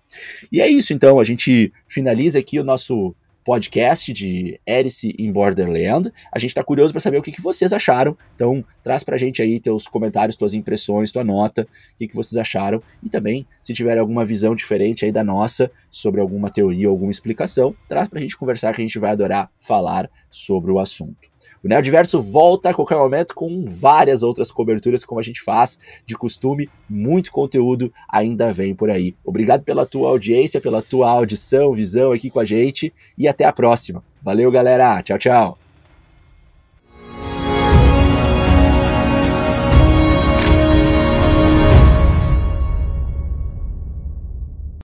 [0.53, 1.19] E é isso, então.
[1.19, 3.15] A gente finaliza aqui o nosso
[3.49, 6.13] podcast de Erice em Borderland.
[6.31, 8.15] A gente está curioso para saber o que, que, vocês acharam.
[8.35, 12.15] Então, traz para a gente aí teus comentários, tuas impressões, tua nota, o que, que
[12.15, 12.83] vocês acharam.
[13.03, 17.75] E também, se tiver alguma visão diferente aí da nossa sobre alguma teoria alguma explicação,
[17.89, 21.31] traz para a gente conversar que a gente vai adorar falar sobre o assunto.
[21.63, 26.17] O Nerdverso volta a qualquer momento com várias outras coberturas, como a gente faz de
[26.17, 26.69] costume.
[26.89, 29.15] Muito conteúdo ainda vem por aí.
[29.25, 33.53] Obrigado pela tua audiência, pela tua audição, visão aqui com a gente e até a
[33.53, 34.03] próxima.
[34.23, 35.03] Valeu, galera.
[35.03, 35.68] Tchau, tchau.